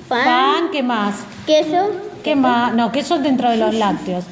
Pan, 0.07 0.25
Pan, 0.25 0.69
¿qué 0.71 0.81
más? 0.81 1.15
queso, 1.45 1.91
¿Qué 2.23 2.35
más? 2.35 2.73
No, 2.73 2.91
que 2.91 3.03
son 3.03 3.21
dentro 3.21 3.51
de 3.51 3.57
los 3.57 3.75
lácteos. 3.75 4.25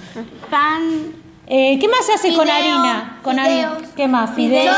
pan, 0.50 1.14
Eh, 1.56 1.78
¿Qué 1.80 1.88
más 1.88 2.04
se 2.04 2.14
hace 2.14 2.34
con 2.34 2.50
harina? 2.50 3.20
Con 3.22 3.38
harina. 3.38 3.78
¿Qué 3.96 4.08
más? 4.08 4.34
Fideos. 4.34 4.76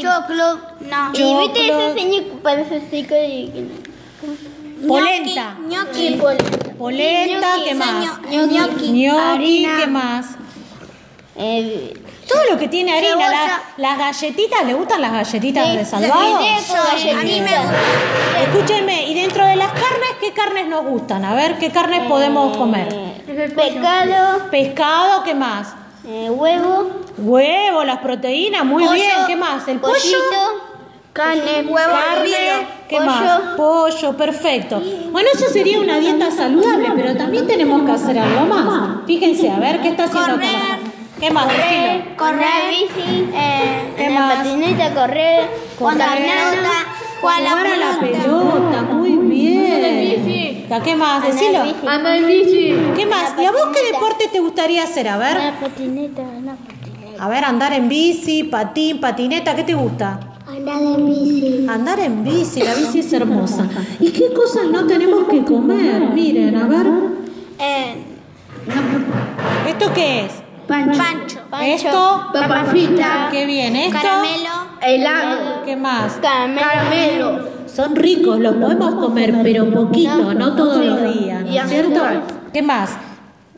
choclo, 0.00 0.58
no. 0.80 1.12
Y 1.14 1.38
viste 1.38 1.68
ese 1.68 1.94
señor 1.94 2.24
parece 2.42 2.82
así 2.84 3.04
que... 3.04 3.68
Polenta. 4.88 5.56
Polenta, 6.76 7.54
¿qué 7.64 7.74
más? 7.76 8.18
Harina. 9.16 9.76
¿qué 9.78 9.86
más? 9.86 10.26
Eh, 11.36 11.94
Todo 12.26 12.40
lo 12.50 12.58
que 12.58 12.66
tiene 12.66 12.96
harina, 12.98 13.30
la- 13.30 13.62
las 13.76 13.98
galletitas, 13.98 14.64
¿le 14.66 14.74
gustan 14.74 15.00
las 15.00 15.12
galletitas 15.12 15.72
de 15.72 15.84
salvado? 15.84 16.36
A 16.36 17.22
mí 17.22 17.40
me 17.40 17.58
gusta. 17.58 18.42
Escúchenme, 18.42 19.08
y 19.08 19.14
dentro 19.14 19.46
de 19.46 19.54
las 19.54 19.68
carnes, 19.70 20.10
¿qué 20.20 20.32
carnes 20.32 20.66
nos 20.66 20.84
gustan? 20.84 21.24
A 21.24 21.34
ver, 21.34 21.58
¿qué 21.58 21.70
carnes 21.70 22.08
podemos 22.08 22.56
comer? 22.56 23.05
Pescado, 23.36 24.50
Pescado, 24.50 25.22
¿qué 25.24 25.34
más? 25.34 25.74
eh, 26.08 26.30
huevo, 26.30 26.90
Huevo, 27.18 27.82
las 27.84 27.98
proteínas, 27.98 28.64
muy 28.64 28.84
Pollo, 28.84 28.94
bien, 28.94 29.10
¿qué 29.26 29.36
más? 29.36 29.66
El 29.68 29.78
pollo, 29.80 29.96
carne, 31.12 31.64
huevo 31.66 31.92
carne. 31.92 32.66
¿qué 32.88 32.96
pollo. 32.96 33.06
más? 33.06 33.40
Pollo, 33.56 34.16
perfecto. 34.16 34.82
Bueno, 35.10 35.28
eso 35.34 35.48
sería 35.48 35.80
una 35.80 35.98
dieta 35.98 36.30
saludable, 36.30 36.88
pero 36.94 37.16
también 37.16 37.46
tenemos 37.46 37.82
que 37.84 37.92
hacer 37.92 38.18
algo 38.18 38.44
más. 38.46 38.98
Fíjense, 39.06 39.50
a 39.50 39.58
ver, 39.58 39.80
¿qué 39.80 39.88
está 39.88 40.04
haciendo? 40.04 40.32
Correr. 40.32 40.50
con- 40.50 40.96
¿Qué 41.20 41.30
más? 41.30 41.48
Decilo. 41.48 42.16
correr, 42.18 42.68
bici, 42.68 43.30
Eh, 43.34 43.92
¿Qué 43.96 44.04
en 44.04 44.14
la 44.14 44.20
más? 44.20 44.36
patineta, 44.36 44.94
correr, 44.94 45.48
Correr. 45.78 45.96
jugar 45.96 46.18
pelota, 46.18 46.70
Jugar 47.22 47.38
a 47.38 47.40
la 47.40 47.50
Jugar 47.50 47.66
a 47.66 47.76
la 47.76 47.98
pelota. 47.98 48.22
pelota, 48.22 48.82
muy 48.92 49.10
bien. 49.16 50.55
¿Ya 50.68 50.82
¿Qué 50.82 50.96
más? 50.96 51.22
Decilo. 51.22 51.62
Anda 51.86 52.16
en 52.16 52.26
bici. 52.26 52.74
¿Qué 52.96 53.06
más? 53.06 53.34
¿Y 53.40 53.44
a 53.44 53.52
vos 53.52 53.68
qué 53.72 53.92
deporte 53.92 54.28
te 54.32 54.40
gustaría 54.40 54.82
hacer? 54.82 55.08
A 55.08 55.16
ver. 55.16 55.36
una 55.36 55.60
patineta, 55.60 56.22
una 56.22 56.56
patineta. 56.56 57.24
A 57.24 57.28
ver, 57.28 57.44
andar 57.44 57.72
en 57.72 57.88
bici, 57.88 58.44
patín, 58.44 59.00
patineta, 59.00 59.54
¿qué 59.54 59.62
te 59.62 59.74
gusta? 59.74 60.20
Andar 60.46 60.82
en 60.82 61.06
bici. 61.06 61.66
Andar 61.68 62.00
en 62.00 62.24
bici, 62.24 62.62
la 62.62 62.74
bici 62.74 63.00
es 63.00 63.12
hermosa. 63.12 63.68
¿Y 64.00 64.10
qué 64.10 64.32
cosas 64.32 64.66
no 64.70 64.86
tenemos 64.86 65.28
que 65.28 65.44
comer? 65.44 66.10
Miren, 66.12 66.56
a 66.56 66.66
ver. 66.66 66.86
Eh, 67.58 68.02
¿Esto 69.68 69.92
qué 69.94 70.26
es? 70.26 70.32
Pancho. 70.66 71.40
Esto, 71.62 72.26
Papa 72.32 72.64
frita. 72.64 73.28
qué 73.30 73.46
bien. 73.46 73.76
Esto, 73.76 73.98
Caramelo. 74.00 74.66
Helado. 74.82 75.64
¿qué 75.64 75.76
más? 75.76 76.18
Caramelo. 76.20 77.55
Son 77.66 77.96
ricos, 77.96 78.38
los 78.38 78.56
podemos 78.56 78.94
comer, 78.94 79.34
pero 79.42 79.70
poquito, 79.70 80.34
no 80.34 80.54
todos 80.54 80.84
los 80.84 81.02
días, 81.14 81.44
¿no 81.44 81.50
es 81.50 81.68
cierto? 81.68 82.00
¿Qué 82.52 82.62
más? 82.62 82.96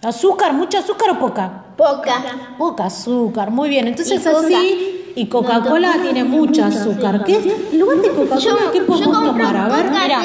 ¿Azúcar? 0.03 0.53
¿Mucha 0.53 0.79
azúcar 0.79 1.11
o 1.11 1.19
poca? 1.19 1.65
Poca. 1.77 2.25
Poca 2.57 2.87
azúcar, 2.87 3.51
muy 3.51 3.69
bien. 3.69 3.89
Entonces 3.89 4.27
así, 4.27 5.08
y 5.19 5.27
Coca-Cola 5.27 5.97
tiene 6.01 6.23
mucha 6.23 6.69
azúcar. 6.69 7.25
¿Qué 7.25 7.39
es? 7.39 7.73
En 7.73 7.81
lugar 7.81 7.99
de 7.99 8.11
Coca-Cola, 8.11 8.71
¿qué 8.73 8.83
podemos 8.83 9.25
tomar? 9.25 9.57
A 9.57 9.69
ver, 9.69 9.91
mira. 9.91 10.21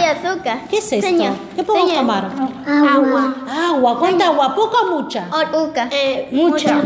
¿Qué 0.70 0.78
es 0.78 0.94
esto? 0.94 1.08
Señor, 1.08 1.34
¿Qué 1.56 1.64
podemos 1.64 1.89
señor. 1.89 2.06
tomar? 2.06 2.32
Agua. 2.94 3.36
Agua. 3.70 4.00
¿Cuánta 4.00 4.28
agua? 4.28 4.54
¿Poca 4.54 4.78
o 4.84 5.02
mucha? 5.02 5.28
Poca. 5.52 5.89
Eh, 5.91 6.30
mucha. 6.32 6.80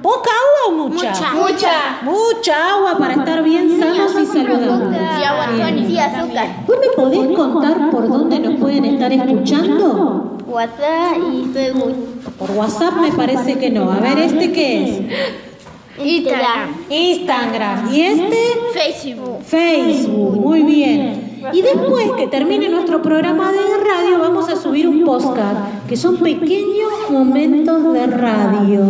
¿Poca 0.00 0.30
agua 0.30 0.68
o 0.68 0.88
mucha? 0.88 1.32
Mucha. 1.34 1.72
Mucha 2.02 2.70
agua 2.70 2.96
para 2.96 3.14
estar 3.14 3.42
bien 3.42 3.78
sanos 3.78 4.12
y 4.18 4.24
saludables. 4.24 5.00
Y 5.20 5.24
agua. 5.24 5.46
Sí, 5.86 5.98
azúcar. 5.98 6.48
¿Vos 6.66 6.76
me 6.80 6.88
podés 6.96 7.36
contar 7.36 7.90
por 7.90 8.08
dónde 8.08 8.38
nos 8.40 8.54
pueden 8.58 8.86
estar 8.86 9.12
escuchando? 9.12 10.38
WhatsApp 10.46 11.18
y 11.32 11.50
Facebook. 11.52 11.94
Por 12.38 12.50
WhatsApp 12.52 12.94
me 12.94 13.12
parece 13.12 13.58
que 13.58 13.70
no. 13.70 13.90
A 13.92 13.98
ver, 14.00 14.18
¿este 14.18 14.52
qué 14.52 14.84
es? 14.84 15.51
Instagram. 15.98 16.74
Instagram. 16.88 17.94
¿Y 17.94 18.00
este? 18.00 18.36
Facebook. 18.72 19.42
Facebook. 19.44 20.40
Muy 20.40 20.62
bien. 20.62 21.32
Y 21.52 21.60
después 21.60 22.12
que 22.16 22.28
termine 22.28 22.68
nuestro 22.68 23.02
programa 23.02 23.52
de 23.52 23.58
radio, 23.58 24.18
vamos 24.20 24.48
a 24.48 24.56
subir 24.56 24.88
un 24.88 25.04
podcast, 25.04 25.86
que 25.88 25.96
son 25.96 26.16
pequeños 26.18 26.92
momentos 27.10 27.92
de 27.92 28.06
radio. 28.06 28.80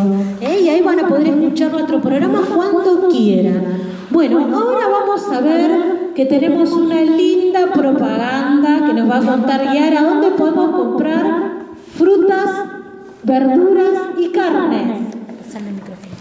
¿eh? 0.41 0.61
Y 0.63 0.69
ahí 0.69 0.83
van 0.83 1.01
a 1.01 1.09
poder 1.09 1.29
escuchar 1.29 1.73
nuestro 1.73 2.01
programa 2.01 2.43
cuando 2.55 3.09
quieran. 3.09 3.83
Bueno, 4.11 4.39
ahora 4.39 4.87
vamos 4.89 5.27
a 5.33 5.41
ver 5.41 6.13
que 6.15 6.27
tenemos 6.27 6.71
una 6.73 7.01
linda 7.01 7.73
propaganda 7.73 8.87
que 8.87 8.93
nos 8.93 9.11
va 9.11 9.17
a 9.17 9.23
contar 9.23 9.73
Yara 9.73 10.03
dónde 10.03 10.31
podemos 10.33 10.77
comprar 10.77 11.53
frutas, 11.97 12.51
verduras 13.23 13.93
y 14.19 14.29
carnes. 14.29 15.15
El 15.55 15.73
micrófono. 15.73 16.12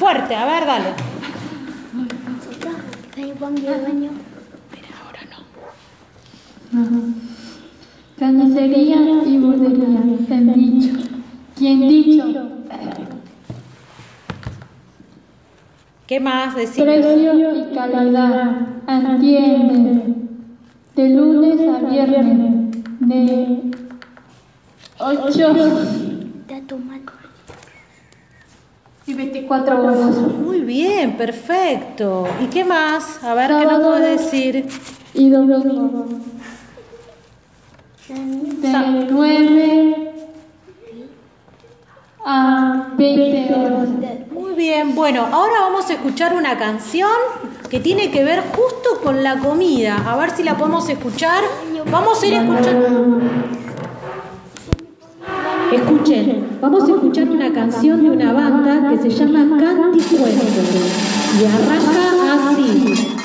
Fuerte, 0.00 0.34
a 0.34 0.46
ver, 0.46 0.64
dale. 0.64 0.94
Carnicería 8.18 8.96
y 9.26 9.36
bordería. 9.36 10.00
Bien 10.26 10.54
dicho. 10.54 10.92
Bien 11.58 11.80
dicho. 11.80 12.48
¿Qué 16.06 16.18
más 16.18 16.56
decir? 16.56 16.82
Precio 16.82 17.34
y 17.54 17.74
calidad. 17.74 18.68
Atiende. 18.86 20.14
De 20.96 21.08
lunes 21.10 21.60
a 21.60 21.78
viernes. 21.90 22.70
De 23.00 23.70
8 24.98 25.54
y 29.10 29.14
24 29.14 29.82
horas. 29.82 30.16
Muy 30.44 30.60
bien, 30.60 31.16
perfecto. 31.16 32.28
¿Y 32.42 32.46
qué 32.46 32.64
más? 32.64 33.22
A 33.24 33.34
ver, 33.34 33.48
¿qué 33.48 33.64
nos 33.64 33.82
puede 33.82 34.10
decir? 34.10 34.66
y 35.14 35.30
domingo. 35.30 36.06
De 38.08 39.06
9 39.10 40.12
a 42.24 42.88
20 42.96 43.54
horas. 43.54 43.88
Muy 44.32 44.54
bien, 44.54 44.94
bueno, 44.94 45.26
ahora 45.30 45.60
vamos 45.60 45.88
a 45.90 45.94
escuchar 45.94 46.34
una 46.34 46.58
canción 46.58 47.10
que 47.68 47.80
tiene 47.80 48.10
que 48.10 48.24
ver 48.24 48.42
justo 48.52 49.00
con 49.02 49.22
la 49.22 49.38
comida. 49.38 49.96
A 50.06 50.16
ver 50.16 50.30
si 50.30 50.42
la 50.42 50.56
podemos 50.56 50.88
escuchar. 50.88 51.42
Vamos 51.90 52.22
a 52.22 52.26
ir 52.26 52.34
escuchando. 52.34 53.20
Escuchen, 55.72 56.39
vamos 56.60 56.88
a 56.88 56.92
escuchar 56.92 57.28
una 57.28 57.52
canción 57.52 58.02
de 58.02 58.10
una 58.10 58.32
banda 58.32 58.90
que 58.90 58.98
se 58.98 59.10
llama 59.10 59.58
Canticuento 59.58 60.44
y 61.40 61.44
arranca 61.46 62.50
así. 62.50 63.16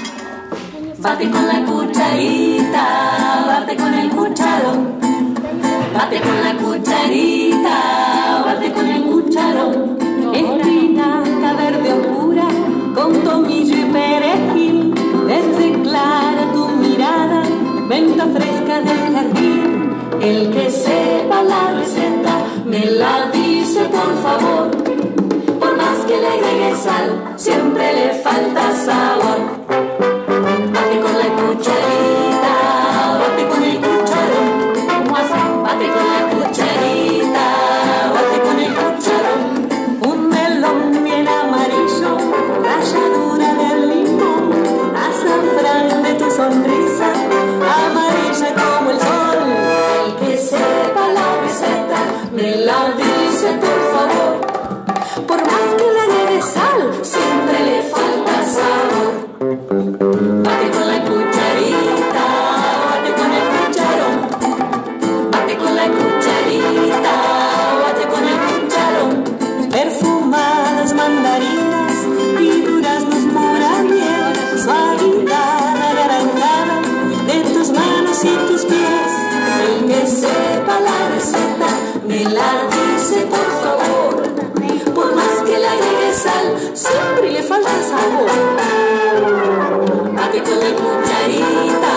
Bate 0.99 1.29
con 1.29 1.47
la 1.47 1.65
cucharita, 1.65 3.45
bate 3.47 3.75
con 3.75 3.93
el 3.93 4.09
cucharón. 4.09 4.95
Bate 5.93 6.19
con 6.21 6.43
la 6.43 6.57
cucharita, 6.57 8.43
bate 8.45 8.71
con 8.73 8.85
el 8.87 9.03
cucharón. 9.03 9.97
Espinaca 10.33 11.53
verde 11.53 11.93
oscura, 11.93 12.47
con 12.95 13.13
tomillo 13.23 13.75
y 13.75 13.91
perejil. 13.91 14.93
Desde 15.27 15.81
clara 15.81 16.51
tu 16.53 16.67
mirada, 16.69 17.43
venta 17.87 18.25
fresca 18.27 18.81
del 18.81 19.13
jardín. 19.13 19.84
El 20.21 20.51
que 20.51 20.71
sepa 20.71 21.43
la 21.43 21.71
receta, 21.73 22.45
me 22.65 22.85
la 22.85 23.29
dice 23.31 23.81
por 23.85 24.11
favor. 24.23 24.71
Por 25.59 25.77
más 25.77 25.99
que 26.07 26.17
le 26.17 26.27
agregue 26.27 26.75
sal, 26.75 27.33
siempre 27.35 27.93
le 27.93 28.13
falta 28.23 28.75
sabor. 28.75 29.39
Bate 30.73 30.99
con 31.01 31.17
la 31.21 31.27
cucharita, 31.35 31.94
cucharita, 90.73 91.93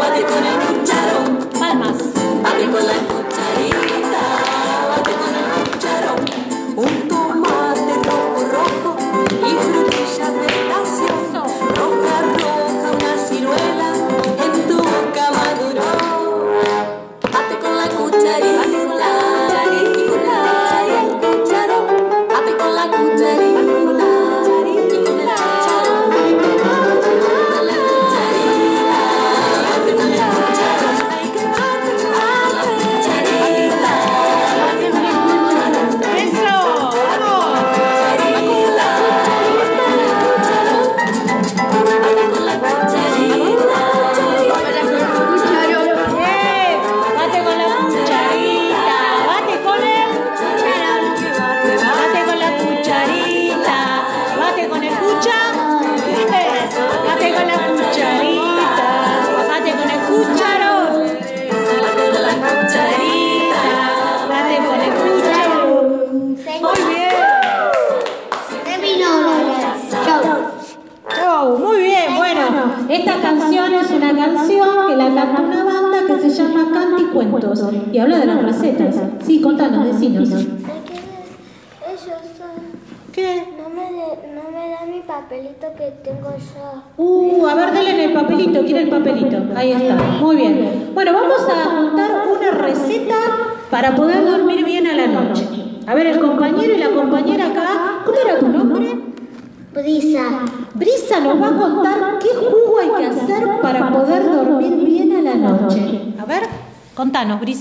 bate 0.00 0.22
con 0.22 0.44
el 0.44 0.56
cucharón. 0.60 1.48
Palmas. 1.58 1.96
Bate 2.42 2.64
con 2.70 2.86
la 2.86 2.94
cucharita, 2.94 3.25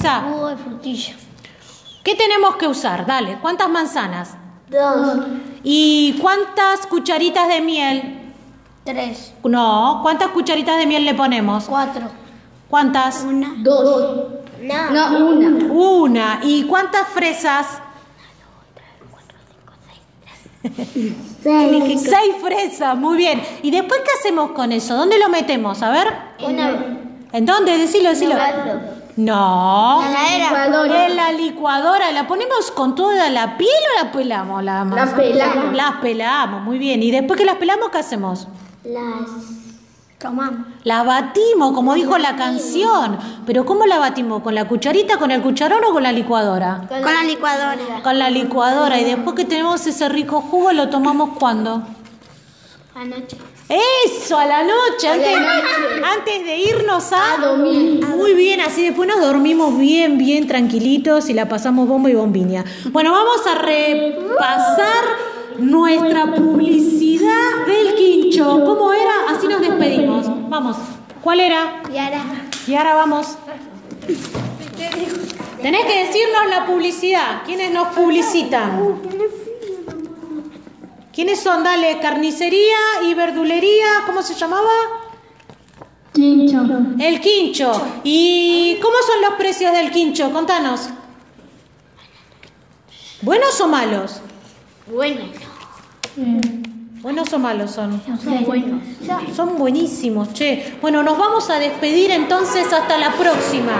Jugo 0.06 0.48
de 0.50 0.58
frutilla. 0.58 1.16
¿Qué 2.04 2.16
tenemos 2.16 2.56
que 2.58 2.68
usar? 2.68 3.06
Dale, 3.06 3.40
¿cuántas 3.42 3.70
manzanas? 3.70 4.36
Dos. 4.70 5.26
¿Y 5.64 6.18
cuántas 6.22 6.86
cucharitas 6.88 7.48
de 7.48 7.62
miel? 7.62 8.34
Tres. 8.84 9.34
No, 9.44 10.00
¿cuántas 10.04 10.30
cucharitas 10.30 10.78
de 10.78 10.86
miel 10.86 11.06
le 11.06 11.16
ponemos? 11.16 11.66
Cuatro. 11.66 12.08
¿Cuántas? 12.70 13.24
Una. 13.24 13.56
Dos. 13.58 14.26
No. 14.62 14.92
No, 14.92 15.28
una. 15.28 15.74
Una. 15.74 16.40
¿Y 16.44 16.64
cuántas 16.66 17.08
fresas? 17.08 17.68
Seis. 21.42 22.02
Seis 22.02 22.36
fresas, 22.42 22.98
muy 22.98 23.18
bien. 23.18 23.42
¿Y 23.62 23.72
después 23.72 24.02
qué 24.04 24.12
hacemos 24.20 24.52
con 24.52 24.72
eso? 24.72 24.96
¿Dónde 24.96 25.18
lo 25.20 25.30
metemos? 25.30 25.82
A 25.82 25.90
ver. 25.90 26.08
Una. 26.40 27.00
¿En 27.32 27.46
dónde? 27.46 27.78
Decilo, 27.78 28.10
decilo. 28.10 28.36
No. 29.18 30.02
En 30.04 30.14
la 30.14 30.38
licuadora. 30.38 31.06
En 31.06 31.16
la 31.16 31.32
licuadora. 31.32 32.12
¿La 32.12 32.28
ponemos 32.28 32.72
con 32.72 32.96
toda 32.96 33.30
la 33.30 33.58
piel 33.58 33.70
o 33.70 34.04
la 34.04 34.12
pelamos? 34.12 34.64
La 34.64 34.84
manzana? 34.84 35.16
pelamos. 35.16 35.74
Las 35.74 35.92
pelamos, 36.02 36.62
muy 36.64 36.78
bien. 36.78 37.02
¿Y 37.02 37.12
después 37.12 37.38
que 37.38 37.46
las 37.46 37.56
pelamos, 37.56 37.90
qué 37.90 38.00
hacemos? 38.00 38.48
Las. 38.84 39.30
Tomamos. 40.20 40.68
La 40.84 41.04
batimos, 41.04 41.74
como 41.74 41.94
dijo 41.94 42.18
la 42.18 42.36
canción. 42.36 43.18
Pero 43.46 43.66
¿cómo 43.66 43.86
la 43.86 44.00
batimos? 44.00 44.42
¿Con 44.42 44.56
la 44.56 44.68
cucharita, 44.68 45.18
con 45.18 45.32
el 45.32 45.42
cucharón 45.42 45.84
o 45.84 45.94
con 45.94 46.04
la 46.04 46.12
licuadora? 46.12 46.82
Con 46.88 47.14
la 47.14 47.24
licuadora. 47.24 48.02
Con 48.04 48.20
la 48.20 48.30
licuadora. 48.30 49.00
Y 49.00 49.04
después 49.04 49.36
que 49.36 49.46
tenemos 49.46 49.86
ese 49.86 50.10
rico 50.10 50.42
jugo, 50.42 50.72
¿lo 50.72 50.90
tomamos 50.90 51.38
cuándo? 51.38 51.84
Anoche. 52.96 53.36
Eso, 54.06 54.38
a 54.38 54.46
la 54.46 54.64
noche, 54.64 55.10
antes, 55.10 55.36
antes 56.18 56.46
de 56.46 56.58
irnos 56.60 57.12
a, 57.12 57.42
dormir. 57.42 58.06
Muy 58.08 58.34
bien, 58.36 58.62
así 58.62 58.84
después 58.84 59.10
nos 59.10 59.20
dormimos 59.20 59.78
bien, 59.78 60.18
bien 60.18 60.48
tranquilitos 60.48 61.30
y 61.30 61.34
la 61.34 61.50
pasamos 61.50 61.90
bomba 61.90 62.10
y 62.10 62.16
bombiña. 62.16 62.64
Bueno, 62.92 63.12
vamos 63.12 63.46
a 63.48 63.56
repasar 63.56 65.04
nuestra 65.58 66.36
publicidad 66.36 67.66
del 67.68 67.96
quincho. 67.96 68.64
¿Cómo 68.64 68.94
era? 68.94 69.14
Así 69.30 69.50
nos 69.50 69.60
despedimos. 69.60 70.28
Vamos. 70.50 70.78
¿Cuál 71.22 71.42
era? 71.42 71.82
Y 71.94 71.98
ahora. 71.98 72.22
Y 72.66 72.76
ahora 72.76 72.96
vamos. 72.96 73.38
Tenés 75.62 75.86
que 75.86 76.06
decirnos 76.06 76.50
la 76.50 76.66
publicidad. 76.66 77.44
¿Quiénes 77.46 77.72
nos 77.74 77.90
publicitan? 77.90 79.02
¿Quiénes 81.16 81.40
son? 81.40 81.64
Dale, 81.64 82.00
carnicería 82.02 82.78
y 83.06 83.14
verdulería. 83.14 84.04
¿Cómo 84.06 84.22
se 84.22 84.36
llamaba? 84.36 84.70
Quincho. 86.12 86.62
El 87.00 87.22
quincho. 87.22 87.72
¿Y 88.04 88.78
cómo 88.82 88.96
son 89.08 89.22
los 89.22 89.36
precios 89.36 89.72
del 89.72 89.92
quincho? 89.92 90.34
Contanos. 90.34 90.90
¿Buenos 93.22 93.62
o 93.62 93.68
malos? 93.68 94.20
Bueno. 94.88 95.32
¿Buenos 97.06 97.32
o 97.34 97.38
malos 97.38 97.70
son? 97.70 98.02
Bueno. 98.48 98.82
Son 99.36 99.60
buenísimos, 99.60 100.34
che. 100.34 100.76
Bueno, 100.82 101.04
nos 101.04 101.20
vamos 101.20 101.52
a 101.52 101.60
despedir 101.60 102.10
entonces 102.10 102.74
hasta 102.74 102.98
la 102.98 103.12
próxima. 103.12 103.74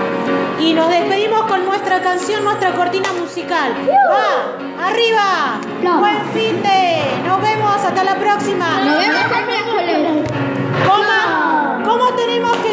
Y 0.60 0.72
nos 0.72 0.88
despedimos 0.88 1.42
con 1.46 1.64
nuestra 1.64 2.00
canción, 2.02 2.44
nuestra 2.44 2.76
cortina 2.76 3.08
musical. 3.20 3.72
¡Va! 3.88 4.86
¡Arriba! 4.86 5.60
¡Buen 5.98 6.24
fin 6.34 6.62
de! 6.62 7.26
Nos 7.26 7.42
vemos 7.42 7.74
hasta 7.74 8.04
la 8.04 8.14
próxima. 8.14 8.84
Nos 8.84 8.96
vemos 8.96 9.38
el 9.40 9.46
miércoles. 9.48 10.30
Coma. 10.86 11.82
¿Cómo 11.84 12.14
tenemos 12.14 12.56
que 12.58 12.65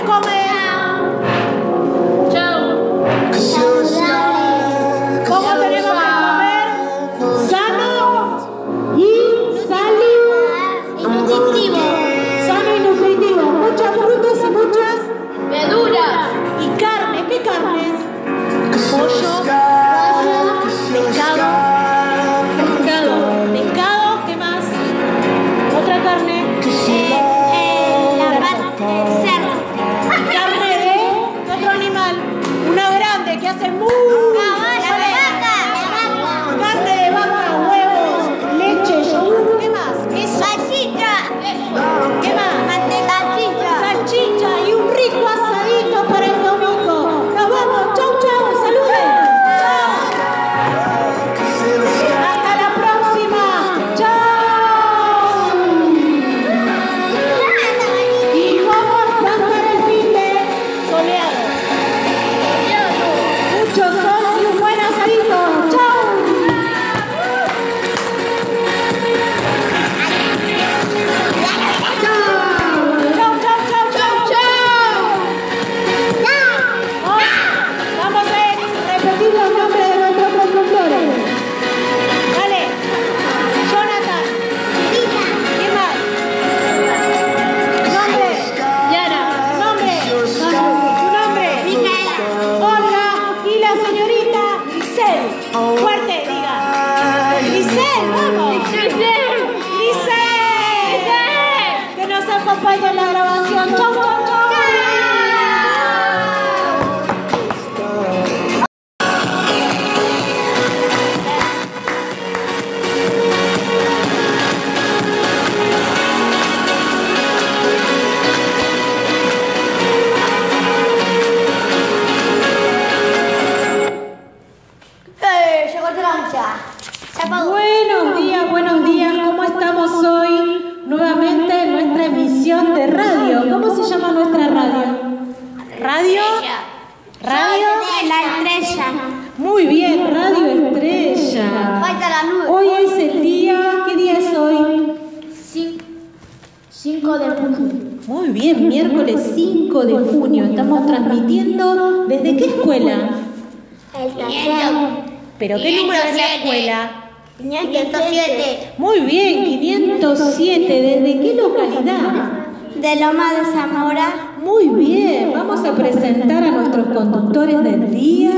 ¿Pero 155.39 155.57
qué 155.57 155.77
número 155.77 156.03
es 156.03 156.15
la 156.15 156.35
escuela? 156.35 156.91
507. 157.37 158.73
Muy 158.77 159.01
bien, 159.01 159.43
507. 159.43 160.81
¿Desde 160.81 161.19
qué 161.19 161.33
localidad? 161.35 162.29
De 162.75 162.95
Loma 162.97 163.33
de 163.33 163.45
Zamora. 163.51 164.35
Muy 164.43 164.67
bien, 164.69 165.31
vamos 165.33 165.63
a 165.65 165.73
presentar 165.73 166.43
a 166.43 166.51
nuestros 166.51 166.87
conductores 166.87 167.63
del 167.63 167.91
día. 167.91 168.33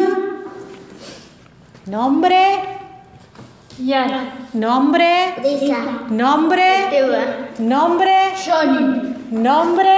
Nombre, 1.87 2.37
Yara. 3.83 4.33
nombre, 4.53 5.33
Brisa. 5.39 5.77
nombre, 6.09 6.63
nombre, 7.59 8.11
Johnny. 8.45 9.15
nombre, 9.31 9.97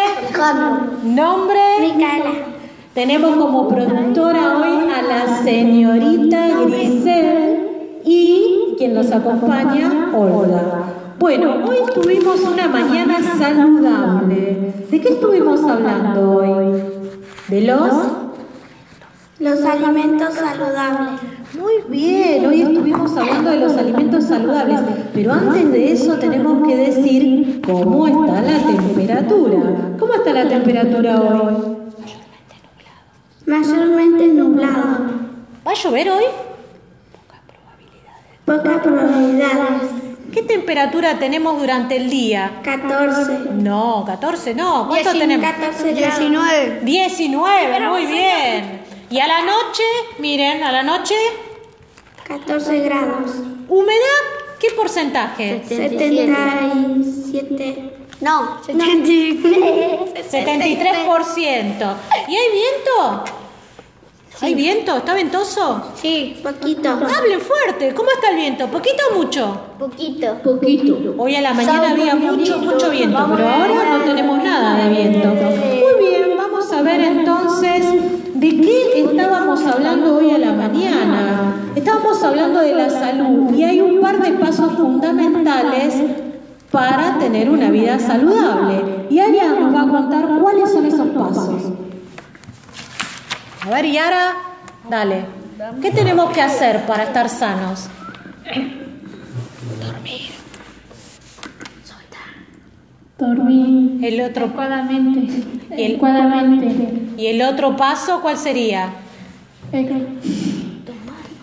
nombre. 1.04 1.60
Micaela. 1.82 2.57
Tenemos 2.98 3.36
como 3.36 3.68
productora 3.68 4.58
hoy 4.58 4.90
a 4.90 5.04
la 5.04 5.44
señorita 5.44 6.48
Grisel 6.66 8.00
y 8.04 8.74
quien 8.76 8.96
nos 8.96 9.12
acompaña, 9.12 10.10
Olga. 10.18 10.64
Bueno, 11.20 11.64
hoy 11.64 11.78
tuvimos 11.94 12.42
una 12.42 12.68
mañana 12.68 13.20
saludable. 13.38 14.74
¿De 14.90 15.00
qué 15.00 15.10
estuvimos 15.10 15.62
hablando 15.62 16.38
hoy? 16.38 16.82
¿De 17.50 17.62
los? 17.62 17.94
Los 19.38 19.64
alimentos 19.64 20.34
saludables. 20.34 21.22
Muy 21.54 21.74
bien, 21.90 22.48
hoy 22.48 22.62
estuvimos 22.64 23.16
hablando 23.16 23.52
de 23.52 23.58
los 23.58 23.78
alimentos 23.78 24.24
saludables, 24.24 24.80
pero 25.14 25.34
antes 25.34 25.72
de 25.72 25.92
eso 25.92 26.16
tenemos 26.16 26.68
que 26.68 26.76
decir 26.76 27.62
cómo 27.64 28.08
está 28.08 28.42
la 28.42 28.58
temperatura. 28.58 29.60
¿Cómo 30.00 30.14
está 30.16 30.34
la 30.34 30.50
temperatura 30.50 31.22
hoy? 31.22 31.77
Mayormente 33.48 34.28
nublado. 34.28 35.08
¿Va 35.66 35.72
a 35.72 35.74
llover 35.74 36.10
hoy? 36.10 36.26
Pocas 38.44 38.82
probabilidades. 38.82 39.84
¿Qué 40.34 40.44
temperatura 40.44 41.18
tenemos 41.18 41.58
durante 41.58 41.96
el 41.96 42.10
día? 42.10 42.60
14. 42.62 43.52
No, 43.54 44.04
14 44.06 44.54
no. 44.54 44.90
¿Cuánto 44.90 45.14
tenemos? 45.14 45.50
14 45.50 45.94
19. 45.94 46.82
19, 46.84 47.80
muy 47.88 48.06
bien. 48.06 48.82
Y 49.10 49.20
a 49.22 49.28
la 49.28 49.46
noche, 49.46 49.84
miren, 50.20 50.62
a 50.62 50.74
la 50.74 50.84
noche, 50.84 51.16
14 52.28 52.82
grados. 52.82 53.32
humedad, 53.70 54.24
¿qué 54.60 54.68
porcentaje? 54.76 55.64
77. 55.66 57.97
No, 58.20 58.58
73. 58.66 60.32
73%. 60.32 61.96
¿Y 62.28 62.36
hay 62.36 62.52
viento? 62.52 63.24
¿Hay 64.42 64.54
viento? 64.54 64.98
¿Está 64.98 65.14
ventoso? 65.14 65.82
Sí, 65.96 66.40
poquito. 66.44 66.90
Hablen 66.90 67.42
fuerte. 67.42 67.94
¿Cómo 67.94 68.12
está 68.12 68.30
el 68.32 68.36
viento? 68.38 68.68
¿Poquito 68.68 69.04
o 69.12 69.18
mucho? 69.18 69.60
Poquito. 69.80 70.36
Poquito. 70.44 71.16
Hoy 71.18 71.36
a 71.36 71.42
la 71.42 71.54
mañana 71.54 71.92
había 71.92 72.16
mucho, 72.16 72.60
mucho 72.60 72.90
viento, 72.90 73.28
pero 73.36 73.50
ahora 73.50 73.98
no 73.98 74.04
tenemos 74.04 74.44
nada 74.44 74.84
de 74.84 74.90
viento. 74.90 75.28
Muy 75.30 76.08
bien, 76.08 76.38
vamos 76.38 76.72
a 76.72 76.82
ver 76.82 77.02
entonces 77.02 77.86
de 78.34 78.50
qué 78.62 79.02
estábamos 79.02 79.64
hablando 79.66 80.18
hoy 80.18 80.32
a 80.32 80.38
la 80.38 80.54
mañana. 80.54 81.56
Estábamos 81.76 82.22
hablando 82.24 82.60
de 82.60 82.74
la 82.74 82.90
salud 82.90 83.54
y 83.56 83.64
hay 83.64 83.82
un 83.82 84.02
par 84.02 84.20
de 84.20 84.32
pasos 84.34 84.74
fundamentales 84.74 85.96
para 86.78 87.18
tener 87.18 87.50
una 87.50 87.72
vida 87.72 87.98
saludable. 87.98 89.08
Y 89.10 89.18
Aria 89.20 89.46
nos 89.48 89.74
va 89.74 89.82
a 89.82 89.88
contar 89.88 90.28
cuáles 90.40 90.72
son 90.72 90.86
esos 90.86 91.08
pasos. 91.08 91.64
A 93.66 93.70
ver, 93.72 93.86
Yara, 93.92 94.34
dale. 94.88 95.26
¿Qué 95.82 95.90
tenemos 95.90 96.30
que 96.30 96.40
hacer 96.42 96.86
para 96.86 97.02
estar 97.06 97.30
sanos? 97.30 97.90
Dormir. 103.18 103.98
El 104.04 104.22
otro, 104.22 104.46
Adecuadamente. 104.46 105.20
Y 105.76 105.82
el- 105.84 105.92
Adecuadamente. 105.94 107.02
¿Y 107.18 107.26
el 107.26 107.42
otro 107.42 107.76
paso 107.76 108.22
cuál 108.22 108.38
sería? 108.38 108.90
Ej- 109.72 109.90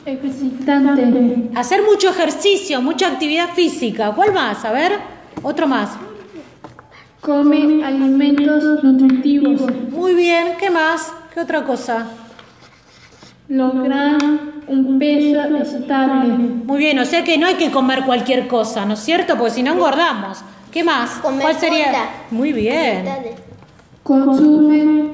Ejercitante. 0.07 1.49
Hacer 1.57 1.81
mucho 1.83 2.11
ejercicio, 2.11 2.81
mucha 2.83 3.09
actividad 3.09 3.49
física. 3.49 4.13
¿Cuál 4.13 4.33
más? 4.33 4.65
A 4.65 4.71
ver, 4.71 4.93
otro 5.43 5.67
más. 5.67 5.91
Come 7.21 7.85
alimentos 7.85 8.85
nutritivos. 8.85 9.63
Muy 9.91 10.15
bien, 10.15 10.57
¿qué 10.59 10.71
más? 10.71 11.13
¿Qué 11.33 11.41
otra 11.41 11.65
cosa? 11.65 12.07
Lograr 13.49 14.19
un 14.69 14.99
peso 14.99 15.41
estable. 15.57 16.29
Muy 16.35 16.79
bien, 16.79 16.99
o 16.99 17.05
sea 17.05 17.25
que 17.25 17.39
no 17.39 17.47
hay 17.47 17.55
que 17.55 17.71
comer 17.71 18.05
cualquier 18.05 18.47
cosa, 18.47 18.85
¿no 18.85 18.95
es 18.95 19.01
cierto? 19.01 19.37
Porque 19.39 19.55
si 19.55 19.63
no 19.63 19.73
engordamos. 19.73 20.39
¿Qué 20.71 20.83
más? 20.83 21.11
Comer 21.21 21.43
¿Cuál 21.43 21.59
sería? 21.59 21.85
fruta. 21.85 22.09
Muy 22.31 22.53
bien. 22.53 23.07
Consume 24.03 25.11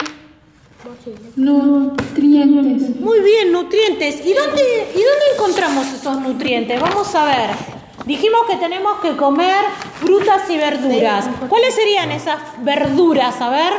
nutrientes. 1.36 3.00
Muy 3.00 3.20
bien, 3.20 3.52
nutrientes. 3.52 4.26
¿Y 4.26 4.32
dónde, 4.32 4.62
¿Y 4.94 4.98
dónde 4.98 5.24
encontramos 5.36 5.86
esos 5.92 6.20
nutrientes? 6.20 6.80
Vamos 6.80 7.14
a 7.14 7.24
ver. 7.24 7.79
Dijimos 8.05 8.40
que 8.48 8.57
tenemos 8.57 9.01
que 9.01 9.16
comer 9.16 9.64
frutas 10.01 10.48
y 10.48 10.57
verduras. 10.57 11.28
¿Cuáles 11.48 11.74
serían 11.74 12.11
esas 12.11 12.38
verduras? 12.59 13.40
A 13.40 13.51
ver, 13.51 13.72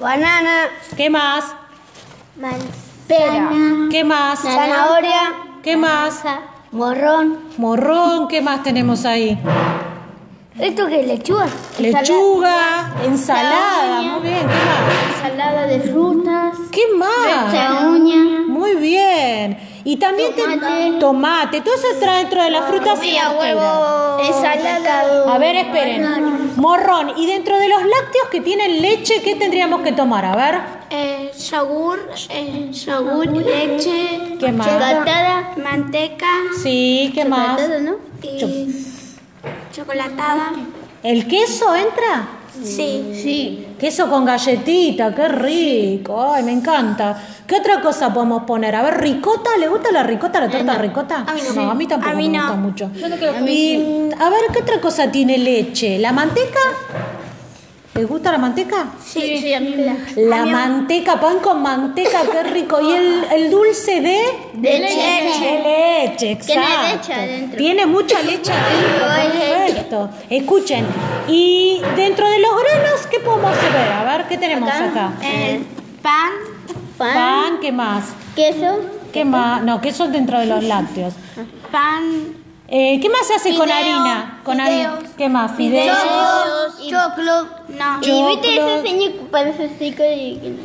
Banana. 0.00 0.68
¿qué 0.96 1.10
más? 1.10 1.44
Pera. 3.06 3.50
¿Qué 3.90 4.04
más? 4.04 4.40
Zanahoria. 4.40 5.32
¿Qué 5.62 5.76
más? 5.76 6.22
Morrón. 6.70 7.38
Morrón, 7.56 8.28
¿qué 8.28 8.40
más 8.40 8.62
tenemos 8.62 9.04
ahí? 9.04 9.38
¿Esto 10.60 10.86
qué 10.88 11.00
es 11.02 11.06
lechuga? 11.06 11.46
Lechuga, 11.78 12.92
ensalada, 13.04 14.02
muy 14.02 14.22
bien, 14.22 14.40
¿qué 14.40 14.46
más? 14.46 15.22
Ensalada 15.22 15.66
de 15.66 15.80
frutas. 15.80 16.56
¿Qué 16.72 16.82
más? 16.96 17.86
uña. 17.86 18.42
Muy 18.48 18.74
bien. 18.74 19.56
Y 19.84 19.96
también 19.98 20.32
Tomate. 20.34 20.90
te- 20.92 20.98
tomate, 20.98 21.60
todo 21.60 21.74
eso 21.74 21.86
está 21.92 22.18
dentro 22.18 22.42
de 22.42 22.50
las 22.50 22.64
frutas 22.66 22.98
y 23.04 23.12
verduras. 23.14 24.26
Ensalada. 24.26 25.32
A 25.34 25.38
ver, 25.38 25.56
esperen. 25.56 26.52
Morrón. 26.56 27.12
Y 27.16 27.26
dentro 27.26 27.56
de 27.56 27.68
los 27.68 27.80
lácteos 27.82 28.28
que 28.30 28.40
tienen 28.40 28.82
leche, 28.82 29.22
¿qué 29.22 29.36
tendríamos 29.36 29.82
que 29.82 29.92
tomar? 29.92 30.24
A 30.24 30.34
ver. 30.36 30.60
Eh, 30.90 31.30
yogur, 31.50 32.00
eh, 32.30 32.70
yogur, 32.72 33.26
leche, 33.28 34.36
¿Qué 34.40 34.52
más? 34.52 34.66
manteca 35.62 36.26
Sí, 36.62 37.12
¿qué 37.14 37.24
más? 37.24 37.60
y 38.22 38.97
chocolatada. 39.72 40.52
¿El 41.02 41.26
queso 41.26 41.74
entra? 41.74 42.28
Sí. 42.62 43.12
Sí. 43.14 43.66
Queso 43.78 44.08
con 44.10 44.24
galletita, 44.24 45.14
qué 45.14 45.28
rico. 45.28 46.32
Ay, 46.32 46.42
me 46.42 46.52
encanta. 46.52 47.16
¿Qué 47.46 47.56
otra 47.56 47.80
cosa 47.80 48.12
podemos 48.12 48.42
poner? 48.42 48.74
A 48.74 48.82
ver, 48.82 49.00
ricota, 49.00 49.50
¿le 49.58 49.68
gusta 49.68 49.92
la 49.92 50.02
ricota, 50.02 50.40
la 50.40 50.48
torta 50.48 50.74
ricota? 50.74 51.24
A 51.26 51.32
mí 51.34 51.40
no. 51.54 51.70
a 51.70 51.74
mí 51.74 51.86
tampoco 51.86 52.12
A 52.12 52.14
mí 52.16 52.28
me 52.28 52.36
no. 52.38 52.42
gusta 52.44 52.56
mucho. 52.56 52.90
Y, 53.48 54.10
a 54.18 54.28
ver, 54.28 54.40
¿qué 54.52 54.58
otra 54.62 54.80
cosa 54.80 55.10
tiene 55.10 55.38
leche? 55.38 55.98
¿La 55.98 56.12
manteca? 56.12 56.58
¿Les 57.98 58.06
gusta 58.06 58.30
la 58.30 58.38
manteca? 58.38 58.90
Sí, 59.04 59.38
sí, 59.40 59.52
a 59.52 59.58
mí 59.58 59.74
me 59.74 60.24
La 60.28 60.46
manteca, 60.46 61.18
pan 61.18 61.40
con 61.40 61.60
manteca, 61.60 62.20
qué 62.30 62.44
rico. 62.44 62.80
¿Y 62.80 62.92
el, 62.92 63.24
el 63.32 63.50
dulce 63.50 64.00
de? 64.00 64.20
De 64.54 64.78
leche. 64.78 65.40
De 65.40 66.06
leche, 66.06 66.30
exacto. 66.30 66.62
Tiene 66.62 66.92
leche 66.94 67.12
adentro. 67.12 67.58
Tiene 67.58 67.86
mucha 67.86 68.22
leche 68.22 68.52
adentro, 68.52 69.34
perfecto. 69.36 70.10
Escuchen, 70.30 70.86
y 71.26 71.80
dentro 71.96 72.30
de 72.30 72.38
los 72.38 72.50
granos, 72.62 73.06
¿qué 73.10 73.18
podemos 73.18 73.50
ver? 73.62 73.90
A 73.90 74.04
ver, 74.04 74.28
¿qué 74.28 74.38
tenemos 74.38 74.70
acá? 74.70 75.14
Eh, 75.20 75.60
pan, 76.00 76.30
Pan, 76.96 77.58
¿qué 77.60 77.72
más? 77.72 78.04
queso, 78.36 78.78
¿Qué 79.12 79.24
más? 79.24 79.60
No, 79.64 79.80
queso 79.80 80.06
dentro 80.06 80.38
de 80.38 80.46
los 80.46 80.62
lácteos. 80.62 81.14
pan, 81.72 82.37
Eh, 82.70 83.00
¿Qué 83.00 83.08
más 83.08 83.26
se 83.26 83.34
hace 83.34 83.56
con 83.56 83.70
harina? 83.70 84.40
Con 84.44 84.60
harina. 84.60 84.96
fideos. 84.96 85.14
¿Qué 85.16 85.28
más? 85.30 85.56
Fideos. 85.56 85.96
choclo, 86.86 87.48
no. 87.68 88.00
Y 88.02 88.28
viste 88.28 88.56
ese 88.56 88.82
señor 88.82 89.12
que 89.12 89.18
parece 89.30 89.64
así 89.74 89.92
que... 89.92 90.56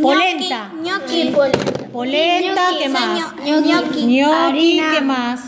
Polenta. 0.00 0.70
Gnocchi, 0.72 1.30
polenta. 1.30 1.88
Polenta, 1.92 2.62
¿qué 2.78 2.88
más? 2.88 3.34
Gnocchi, 3.36 3.60
Gnocchi, 3.60 4.20
harina. 4.20 4.92
¿qué 4.94 5.00
más? 5.00 5.40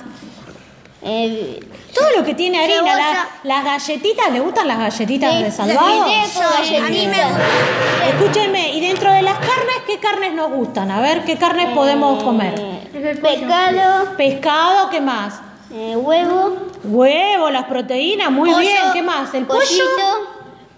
Eh, 1.02 1.60
Todo 1.98 2.10
lo 2.18 2.24
que 2.24 2.34
tiene 2.34 2.62
harina, 2.62 2.94
la- 2.96 3.28
las 3.42 3.64
galletitas, 3.64 4.30
¿le 4.30 4.40
gustan 4.40 4.68
las 4.68 4.78
galletitas 4.78 5.40
de 5.42 5.50
salvado? 5.50 6.04
a 6.04 6.88
mí 6.88 7.06
me 7.06 7.24
gusta. 7.24 8.08
Escúchenme, 8.08 8.72
y 8.74 8.80
dentro 8.80 9.12
de 9.12 9.22
las 9.22 9.34
carnes, 9.38 9.76
¿qué 9.86 9.98
carnes 9.98 10.34
nos 10.34 10.50
gustan? 10.50 10.90
A 10.90 11.00
ver, 11.00 11.24
¿qué 11.24 11.36
carnes 11.36 11.68
podemos 11.74 12.22
comer? 12.22 12.54
Pescado, 13.22 14.16
Pescado, 14.16 14.90
¿qué 14.90 15.00
más? 15.00 15.40
eh, 15.72 15.96
huevo, 15.96 16.56
Huevo, 16.84 17.50
las 17.50 17.64
proteínas, 17.64 18.30
muy 18.30 18.48
Pollo, 18.50 18.60
bien, 18.60 18.76
¿qué 18.92 19.02
más? 19.02 19.34
¿El 19.34 19.44
pollo? 19.46 19.58
pollito, 19.60 19.84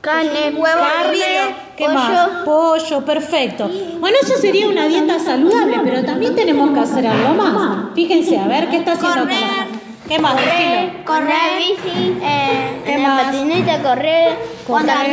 Carne, 0.00 0.54
huevo, 0.56 0.80
Carne, 0.80 1.54
¿qué 1.76 1.88
más? 1.88 2.28
Pollo, 2.44 3.04
perfecto. 3.04 3.70
Bueno, 4.00 4.16
eso 4.22 4.38
sería 4.38 4.66
una 4.66 4.86
dieta 4.86 5.18
saludable, 5.18 5.78
pero 5.84 6.04
también 6.04 6.34
tenemos 6.34 6.70
que 6.70 6.80
hacer 6.80 7.06
algo 7.06 7.34
más. 7.34 7.94
Fíjense, 7.94 8.38
a 8.38 8.46
ver, 8.46 8.68
¿qué 8.70 8.78
está 8.78 8.92
haciendo? 8.92 9.22
Correr. 9.22 9.67
¿Qué 10.08 10.18
más? 10.18 10.36
Decilo. 10.36 11.04
Correr, 11.04 11.58
bici, 11.58 12.16
eh, 12.22 12.80
¿Qué 12.84 12.92
en 12.94 13.02
más? 13.02 13.18
la 13.18 13.24
patineta, 13.30 13.82
correr, 13.82 14.38
Jugar 14.66 14.84
pelota, 14.84 15.04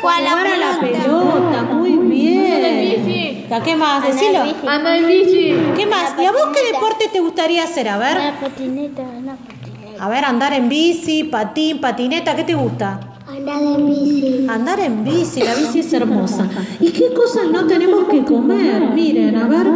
jugar 0.00 0.22
la 0.22 0.30
Jugar 0.30 0.46
a 0.46 0.56
la 0.56 0.80
pelota. 0.80 1.02
pelota, 1.02 1.62
muy 1.74 1.90
bien. 2.08 3.52
¿A 3.52 3.62
¿Qué 3.62 3.76
más? 3.76 4.02
Decilo. 4.02 4.42
Anda 4.66 4.96
en 4.96 5.06
bici. 5.06 5.54
¿Qué 5.76 5.86
más? 5.86 6.14
¿Y 6.18 6.24
a 6.24 6.32
vos 6.32 6.48
qué 6.54 6.72
deporte 6.72 7.08
te 7.12 7.20
gustaría 7.20 7.64
hacer? 7.64 7.88
A 7.88 7.98
ver. 7.98 8.16
la 8.16 8.40
patineta, 8.40 9.02
la 9.22 9.34
patineta. 9.36 10.04
A 10.04 10.08
ver, 10.08 10.24
andar 10.24 10.52
en 10.54 10.68
bici, 10.70 11.24
patín, 11.24 11.80
patineta, 11.80 12.34
¿qué 12.36 12.44
te 12.44 12.54
gusta? 12.54 13.00
Andar 13.28 13.60
en 13.62 13.86
bici. 13.86 14.46
Andar 14.48 14.80
en 14.80 15.04
bici, 15.04 15.42
la 15.42 15.54
bici 15.54 15.80
es 15.80 15.92
hermosa. 15.92 16.48
¿Y 16.80 16.90
qué 16.90 17.12
cosas 17.12 17.46
no 17.52 17.66
tenemos 17.66 18.04
que 18.08 18.24
comer? 18.24 18.80
Miren, 18.94 19.36
a 19.36 19.46
ver. 19.46 19.66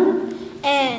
Eh, 0.62 0.98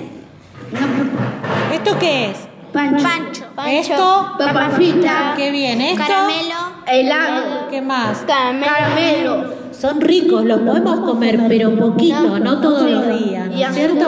¿Esto 1.73 1.97
qué 1.99 2.31
es? 2.31 2.37
Pancho. 2.75 3.45
Esto. 3.67 4.31
Papa 4.37 4.69
frita. 4.71 5.33
Qué 5.35 5.51
bien. 5.51 5.81
Esto. 5.81 6.03
Caramelo. 6.05 6.55
Helado. 6.87 7.67
¿Qué 7.69 7.81
más? 7.81 8.23
Caramelo. 8.27 9.65
Son 9.71 9.99
ricos, 9.99 10.45
los 10.45 10.61
podemos 10.61 11.01
comer, 11.01 11.39
pero 11.47 11.75
poquito, 11.77 12.39
no 12.39 12.61
todos 12.61 12.89
los 12.89 13.19
días, 13.19 13.49
¿no 13.49 13.55
es 13.55 13.75
cierto? 13.75 14.07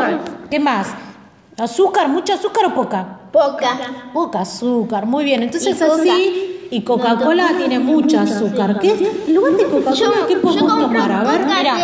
¿Qué 0.49 0.59
más? 0.59 0.93
¿Azúcar? 1.57 2.07
¿Mucho 2.07 2.33
azúcar 2.33 2.67
o 2.67 2.73
poca? 2.73 3.19
Poca. 3.31 3.77
Poca 4.13 4.41
azúcar, 4.41 5.05
muy 5.05 5.25
bien. 5.25 5.43
Entonces 5.43 5.81
así, 5.81 6.56
y 6.69 6.81
Coca-Cola 6.81 7.49
tiene 7.57 7.79
mucho 7.79 8.19
azúcar. 8.19 8.79
¿Qué 8.79 8.91
es? 8.91 9.01
En 9.27 9.35
lugar 9.35 9.53
de 9.53 9.65
Coca-Cola, 9.65 10.27
¿qué 10.27 10.37
podemos 10.37 10.79
tomar? 10.79 11.11
A 11.11 11.23
ver, 11.23 11.45
mira. 11.45 11.75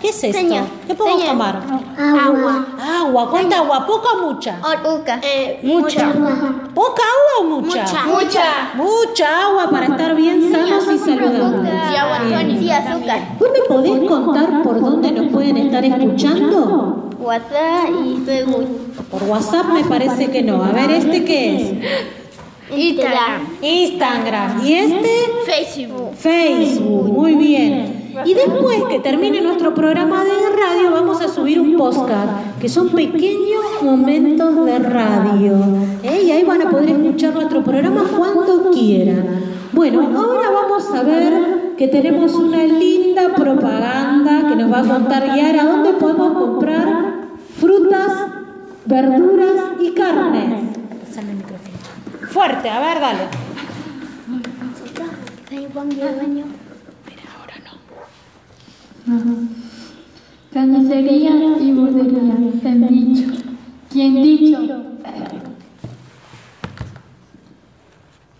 ¿Qué 0.00 0.08
es 0.08 0.24
esto? 0.24 0.56
¿Qué 0.86 0.94
podemos 0.94 1.24
tomar? 1.24 1.62
Agua. 1.98 2.66
Agua. 3.00 3.30
¿Cuánta 3.30 3.58
agua? 3.58 3.86
¿Poca 3.86 4.08
o 4.14 4.26
mucha? 4.32 4.58
Oca. 4.84 5.20
Eh, 5.22 5.60
Mucha. 5.62 6.12
¿Poca 6.74 7.02
agua 7.02 7.40
o 7.40 7.44
mucha? 7.44 7.82
mucha. 7.84 8.04
Mucha. 8.06 8.44
Mucha 8.76 9.42
agua 9.46 9.70
para 9.70 9.86
estar 9.86 10.14
bien 10.14 10.50
sanos 10.52 10.84
y 10.92 10.98
saludables. 10.98 11.72
Y 11.92 11.96
agua. 11.96 12.18
Sí, 12.58 12.70
azúcar. 12.70 13.20
¿Vos 13.38 13.48
me 13.52 13.60
podés 13.68 14.08
contar 14.08 14.62
por 14.62 14.80
dónde 14.80 15.12
nos 15.12 15.32
pueden 15.32 15.56
estar 15.56 15.84
escuchando? 15.84 17.10
WhatsApp 17.18 17.90
y 18.04 18.16
Facebook. 18.24 18.66
Por 19.10 19.22
WhatsApp 19.24 19.66
me 19.66 19.84
parece 19.84 20.30
que 20.30 20.42
no. 20.42 20.62
A 20.62 20.70
ver, 20.72 20.90
¿este 20.90 21.24
qué 21.24 21.56
es? 21.56 21.72
Instagram. 22.74 23.46
Instagram. 23.62 24.66
¿Y 24.66 24.74
este? 24.74 25.08
Facebook. 25.46 26.14
Facebook. 26.16 27.12
Muy 27.12 27.34
bien. 27.34 28.08
Y 28.24 28.34
después 28.34 28.82
que 28.88 28.98
termine 28.98 29.40
nuestro 29.40 29.74
programa 29.74 30.24
de 30.24 30.30
radio, 30.30 30.90
vamos 30.90 31.20
a 31.20 31.28
subir 31.28 31.60
un 31.60 31.76
postcard, 31.76 32.28
que 32.60 32.68
son 32.68 32.88
pequeños 32.90 33.64
momentos 33.82 34.66
de 34.66 34.78
radio. 34.78 35.56
¿eh? 36.02 36.22
Y 36.26 36.30
ahí 36.30 36.42
van 36.44 36.62
a 36.62 36.70
poder 36.70 36.90
escuchar 36.90 37.34
nuestro 37.34 37.62
programa 37.62 38.04
cuando 38.16 38.70
quieran. 38.70 39.44
Bueno, 39.72 40.00
ahora 40.00 40.50
vamos 40.50 40.90
a 40.92 41.02
ver 41.02 41.74
que 41.76 41.88
tenemos 41.88 42.34
una 42.34 42.64
linda 42.64 43.34
propaganda 43.34 44.48
que 44.48 44.56
nos 44.56 44.72
va 44.72 44.80
a 44.80 44.84
contar 44.84 45.36
Yara 45.36 45.64
dónde 45.64 45.92
podemos 45.92 46.32
comprar 46.32 47.28
frutas, 47.56 48.12
verduras 48.86 49.54
y 49.80 49.90
carnes. 49.92 50.78
Fuerte, 52.28 52.68
a 52.68 52.80
ver, 52.80 53.00
dale. 53.00 53.48
Carnicería 60.52 61.32
y 61.60 61.72
bordería. 61.72 62.34
Bien 62.62 62.88
dicho. 62.88 63.32
Quien 63.90 64.22
dicho. 64.22 64.58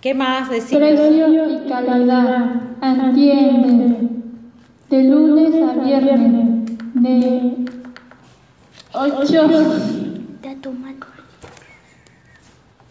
¿Qué 0.01 0.14
más 0.14 0.51
decir? 0.51 0.78
Precio 0.78 1.28
y 1.28 1.68
calidad. 1.68 2.62
Entiende. 2.82 4.09
De 4.91 5.05
lunes 5.05 5.55
a 5.62 5.72
viernes. 5.84 6.78
De 6.95 7.57
8 8.93 9.49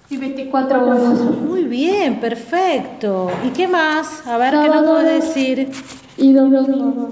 y 0.10 0.18
24 0.18 0.86
horas. 0.86 1.20
Muy 1.48 1.66
bien, 1.66 2.20
perfecto. 2.20 3.30
¿Y 3.46 3.50
qué 3.50 3.68
más? 3.68 4.26
A 4.26 4.38
ver, 4.38 4.52
¿qué 4.52 4.70
nos 4.70 4.84
puedes 4.86 5.26
decir? 5.26 5.70
Y 6.18 6.34
domingo. 6.34 7.10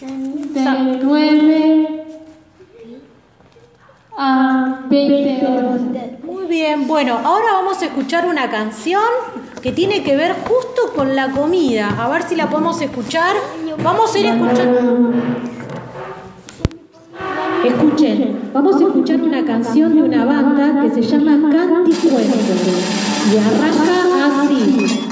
De 0.00 0.98
9 1.02 2.04
a 4.16 4.80
20 4.88 5.46
horas. 5.46 5.80
Muy 6.24 6.46
bien, 6.46 6.86
bueno, 6.86 7.20
ahora 7.22 7.52
vamos 7.52 7.82
a 7.82 7.86
escuchar 7.86 8.26
una 8.26 8.50
canción 8.50 9.02
que 9.62 9.72
tiene 9.72 10.02
que 10.02 10.16
ver 10.16 10.34
justo 10.44 10.92
con 10.94 11.14
la 11.16 11.30
comida. 11.30 11.94
A 11.98 12.08
ver 12.08 12.22
si 12.22 12.36
la 12.36 12.48
podemos 12.48 12.80
escuchar. 12.80 13.34
Vamos 13.82 14.14
a 14.14 14.18
ir 14.18 14.26
escuchando. 14.26 15.12
Escuchen, 17.64 18.25
vamos 18.56 18.76
a 18.76 18.86
escuchar 18.86 19.20
una 19.20 19.44
canción 19.44 19.94
de 19.94 20.02
una 20.02 20.24
banda 20.24 20.80
que 20.80 20.90
se 20.94 21.02
llama 21.02 21.38
Canticuento 21.50 22.38
y 23.30 23.36
arranca 23.36 24.44
así. 24.44 25.06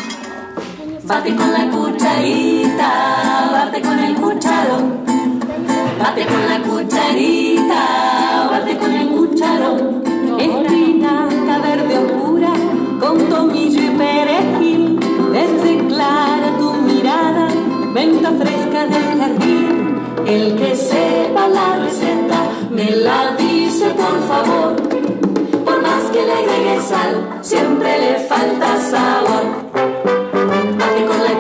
Bate 1.07 1.37
con 1.37 1.53
la 1.53 1.71
cucharita, 1.71 3.51
bate 3.53 3.83
con 3.83 3.99
el 3.99 4.15
cucharón. 4.15 5.05
Bate 6.01 6.25
con 6.25 6.49
la 6.49 6.59
cucharita, 6.63 8.49
bate 8.51 8.79
con 8.79 8.93
el 8.93 9.09
cucharón. 9.09 10.03
Espinaca 10.41 11.59
verde 11.59 11.99
oscura, 11.99 12.53
con 12.99 13.29
tomillo 13.29 13.83
y 13.83 13.91
perejil. 13.91 15.01
Desde 15.33 15.87
clara 15.87 16.57
tu 16.59 16.73
mirada, 16.73 17.49
venta 17.93 18.31
fresca 18.31 18.87
del 18.87 19.21
jardín. 19.21 19.85
El 20.27 20.57
que 20.57 20.75
sepa 20.75 21.47
la 21.49 21.77
receta, 21.85 22.24
me 22.75 22.91
la 22.91 23.37
dice 23.37 23.87
por 23.91 24.21
favor. 24.29 24.77
Por 25.65 25.83
más 25.83 26.11
que 26.13 26.23
le 26.27 26.33
agregue 26.33 26.81
sal, 26.83 27.39
siempre 27.41 27.99
le 28.01 28.19
falta 28.29 28.81
sabor. 28.91 29.45
Con 31.07 31.19
la 31.23 31.33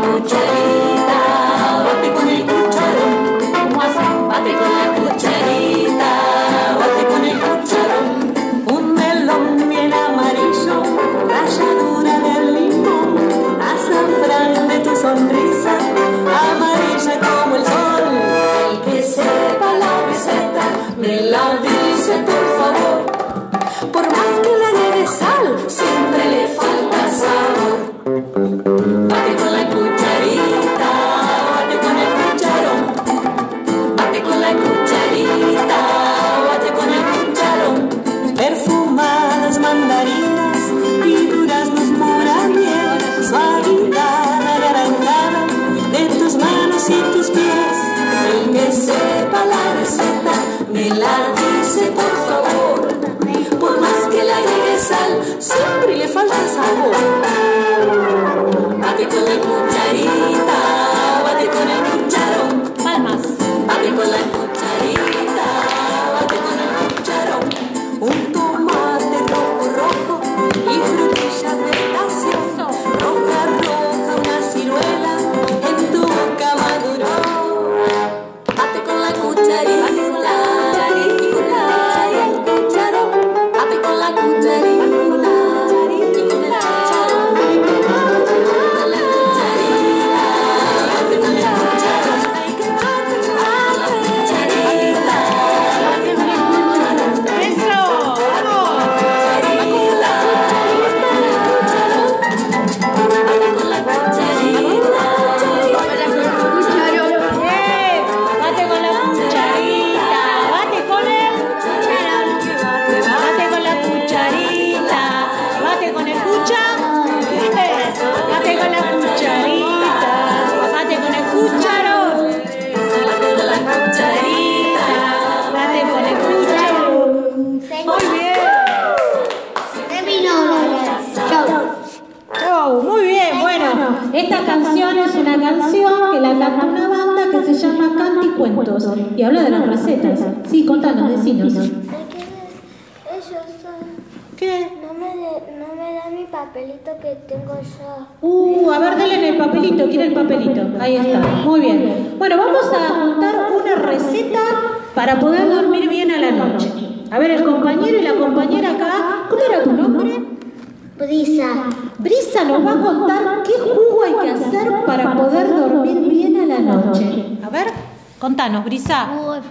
Bate 59.14 59.38
con 59.38 59.53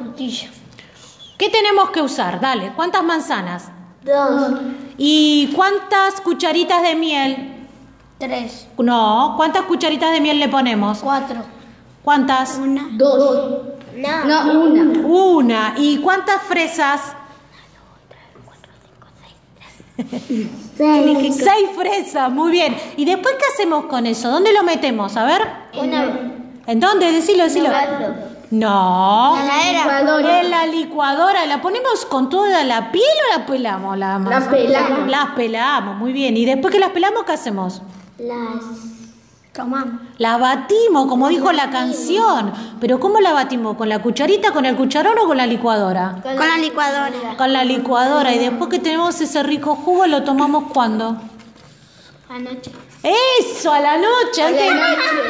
frutilla. 0.04 0.50
¿Qué 1.38 1.50
tenemos 1.50 1.90
que 1.90 2.02
usar? 2.02 2.40
Dale, 2.40 2.74
¿cuántas 2.76 3.04
manzanas? 3.04 3.70
Dos. 4.04 4.60
¿Y 4.98 5.52
cuántas 5.56 6.22
cucharitas 6.22 6.82
de 6.84 6.96
miel? 6.96 7.68
Tres. 8.20 8.68
No, 8.78 9.34
¿cuántas 9.38 9.64
cucharitas 9.64 10.12
de 10.12 10.22
miel 10.22 10.40
le 10.40 10.50
ponemos? 10.50 11.00
Cuatro. 11.00 11.42
¿Cuántas? 12.04 12.60
Dos. 12.98 13.62
No. 13.96 14.26
No, 14.26 14.62
una. 14.62 15.08
Una. 15.08 15.74
¿Y 15.78 15.98
cuántas 16.00 16.42
fresas? 16.44 17.02
Seis. 20.78 21.36
Seis 21.38 21.70
fresas, 21.76 22.32
muy 22.32 22.52
bien. 22.52 22.76
¿Y 22.98 23.06
después 23.06 23.36
qué 23.36 23.46
hacemos 23.54 23.86
con 23.86 24.06
eso? 24.06 24.30
¿Dónde 24.30 24.52
lo 24.54 24.64
metemos? 24.64 25.16
A 25.16 25.26
ver. 25.26 25.42
Una. 25.80 26.32
¿En 26.66 26.80
dónde? 26.80 27.12
Decilo, 27.12 27.44
decilo. 27.44 27.70
No. 28.54 29.36
La 29.36 29.70
heladera. 29.72 30.40
En 30.42 30.52
la 30.52 30.68
licuadora. 30.68 31.46
¿La 31.48 31.60
ponemos 31.60 32.06
con 32.06 32.30
toda 32.30 32.64
la 32.64 32.92
piel 32.92 33.04
o 33.04 33.40
la 33.40 33.46
pelamos? 33.48 33.98
La 33.98 34.20
las 34.20 34.48
pelamos. 34.48 35.10
Las 35.10 35.26
pelamos, 35.32 35.98
muy 35.98 36.14
bien. 36.14 36.38
¿Y 36.38 36.46
después 36.46 36.72
que 36.72 36.80
las 36.80 36.92
pelamos, 36.92 37.24
qué 37.24 37.32
hacemos? 37.32 37.82
Las. 38.20 38.64
Tomamos. 39.54 40.02
Las 40.20 40.40
batimos, 40.40 41.08
como 41.08 41.30
dijo 41.30 41.52
la 41.52 41.72
canción. 41.72 42.54
Pero 42.80 43.00
¿cómo 43.00 43.20
la 43.22 43.34
batimos? 43.34 43.76
¿Con 43.76 43.90
la 43.90 44.04
cucharita, 44.04 44.52
con 44.52 44.66
el 44.66 44.76
cucharón 44.76 45.18
o 45.18 45.26
con 45.26 45.38
la 45.38 45.48
licuadora? 45.48 46.18
Con 46.22 46.36
la 46.38 46.58
licuadora. 46.58 47.36
Con 47.36 47.54
la 47.54 47.64
licuadora. 47.64 48.36
Y 48.36 48.38
después 48.38 48.70
que 48.70 48.78
tenemos 48.78 49.20
ese 49.20 49.42
rico 49.42 49.76
jugo, 49.76 50.06
¿lo 50.06 50.24
tomamos 50.24 50.72
cuándo? 50.72 51.18
Anoche. 52.30 52.72
Eso, 53.04 53.70
a 53.70 53.82
la 53.82 53.98
noche, 53.98 54.42
antes, 54.42 54.72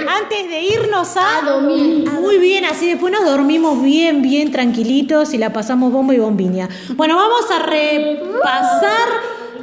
antes 0.07 0.47
de 0.47 0.61
irnos 0.61 1.17
a, 1.17 1.41
dormir. 1.43 2.07
Muy 2.11 2.38
bien, 2.38 2.65
así 2.65 2.88
después 2.88 3.11
nos 3.11 3.26
dormimos 3.26 3.82
bien, 3.82 4.21
bien 4.21 4.51
tranquilitos 4.51 5.34
y 5.34 5.39
la 5.39 5.51
pasamos 5.51 5.91
bomba 5.91 6.13
y 6.13 6.19
bombiña. 6.19 6.69
Bueno, 6.95 7.15
vamos 7.15 7.49
a 7.49 7.63
repasar 7.63 9.07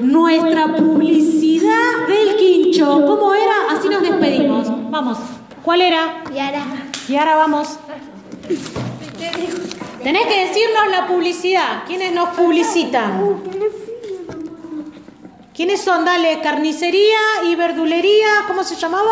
nuestra 0.00 0.74
publicidad 0.74 2.08
del 2.08 2.34
quincho. 2.36 2.86
¿Cómo 3.06 3.32
era? 3.32 3.76
Así 3.78 3.88
nos 3.88 4.02
despedimos. 4.02 4.66
Vamos. 4.90 5.18
¿Cuál 5.62 5.82
era? 5.82 6.24
Y 6.34 6.38
ahora. 6.40 6.64
Y 7.08 7.14
ahora 7.14 7.36
vamos. 7.36 7.78
Tenés 10.02 10.26
que 10.26 10.46
decirnos 10.46 10.90
la 10.90 11.06
publicidad. 11.06 11.84
¿Quiénes 11.86 12.12
nos 12.12 12.30
publicitan? 12.30 13.40
¿Quiénes 15.61 15.82
son? 15.82 16.06
Dale, 16.06 16.40
carnicería 16.40 17.18
y 17.44 17.54
verdulería. 17.54 18.44
¿Cómo 18.48 18.64
se 18.64 18.76
llamaba? 18.76 19.11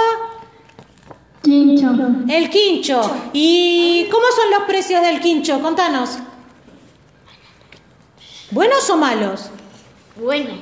Quincho. 1.42 1.90
El 2.26 2.48
quincho. 2.48 3.02
¿Y 3.34 4.08
cómo 4.10 4.24
son 4.34 4.50
los 4.52 4.62
precios 4.62 5.02
del 5.02 5.20
quincho? 5.20 5.60
Contanos. 5.60 6.16
¿Buenos 8.50 8.88
o 8.88 8.96
malos? 8.96 9.50
Bueno. 10.16 10.54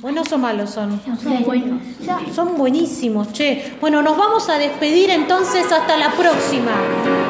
¿Buenos 0.00 0.30
o 0.32 0.38
malos 0.38 0.70
son? 0.70 1.00
Son 1.20 1.42
buenos. 1.44 1.82
Son 2.32 2.56
buenísimos, 2.56 3.32
che. 3.32 3.76
Bueno, 3.80 4.00
nos 4.00 4.16
vamos 4.16 4.48
a 4.48 4.56
despedir 4.56 5.10
entonces 5.10 5.72
hasta 5.72 5.96
la 5.96 6.12
próxima. 6.12 6.70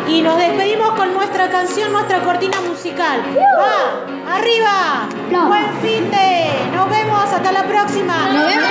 Y 0.06 0.20
nos 0.20 0.36
despedimos 0.36 0.90
con 0.90 1.14
nuestra 1.14 1.48
canción, 1.50 1.92
nuestra 1.92 2.22
cortina 2.22 2.60
musical. 2.60 3.22
¡Va! 3.58 4.34
¡Arriba! 4.36 5.08
¡Buen 5.48 5.80
fin 5.80 6.10
de! 6.10 6.76
¡Nos 6.76 6.90
vemos 6.90 7.24
hasta 7.32 7.52
la 7.52 7.64
próxima! 7.64 8.28
Nos 8.32 8.46
vemos. 8.46 8.67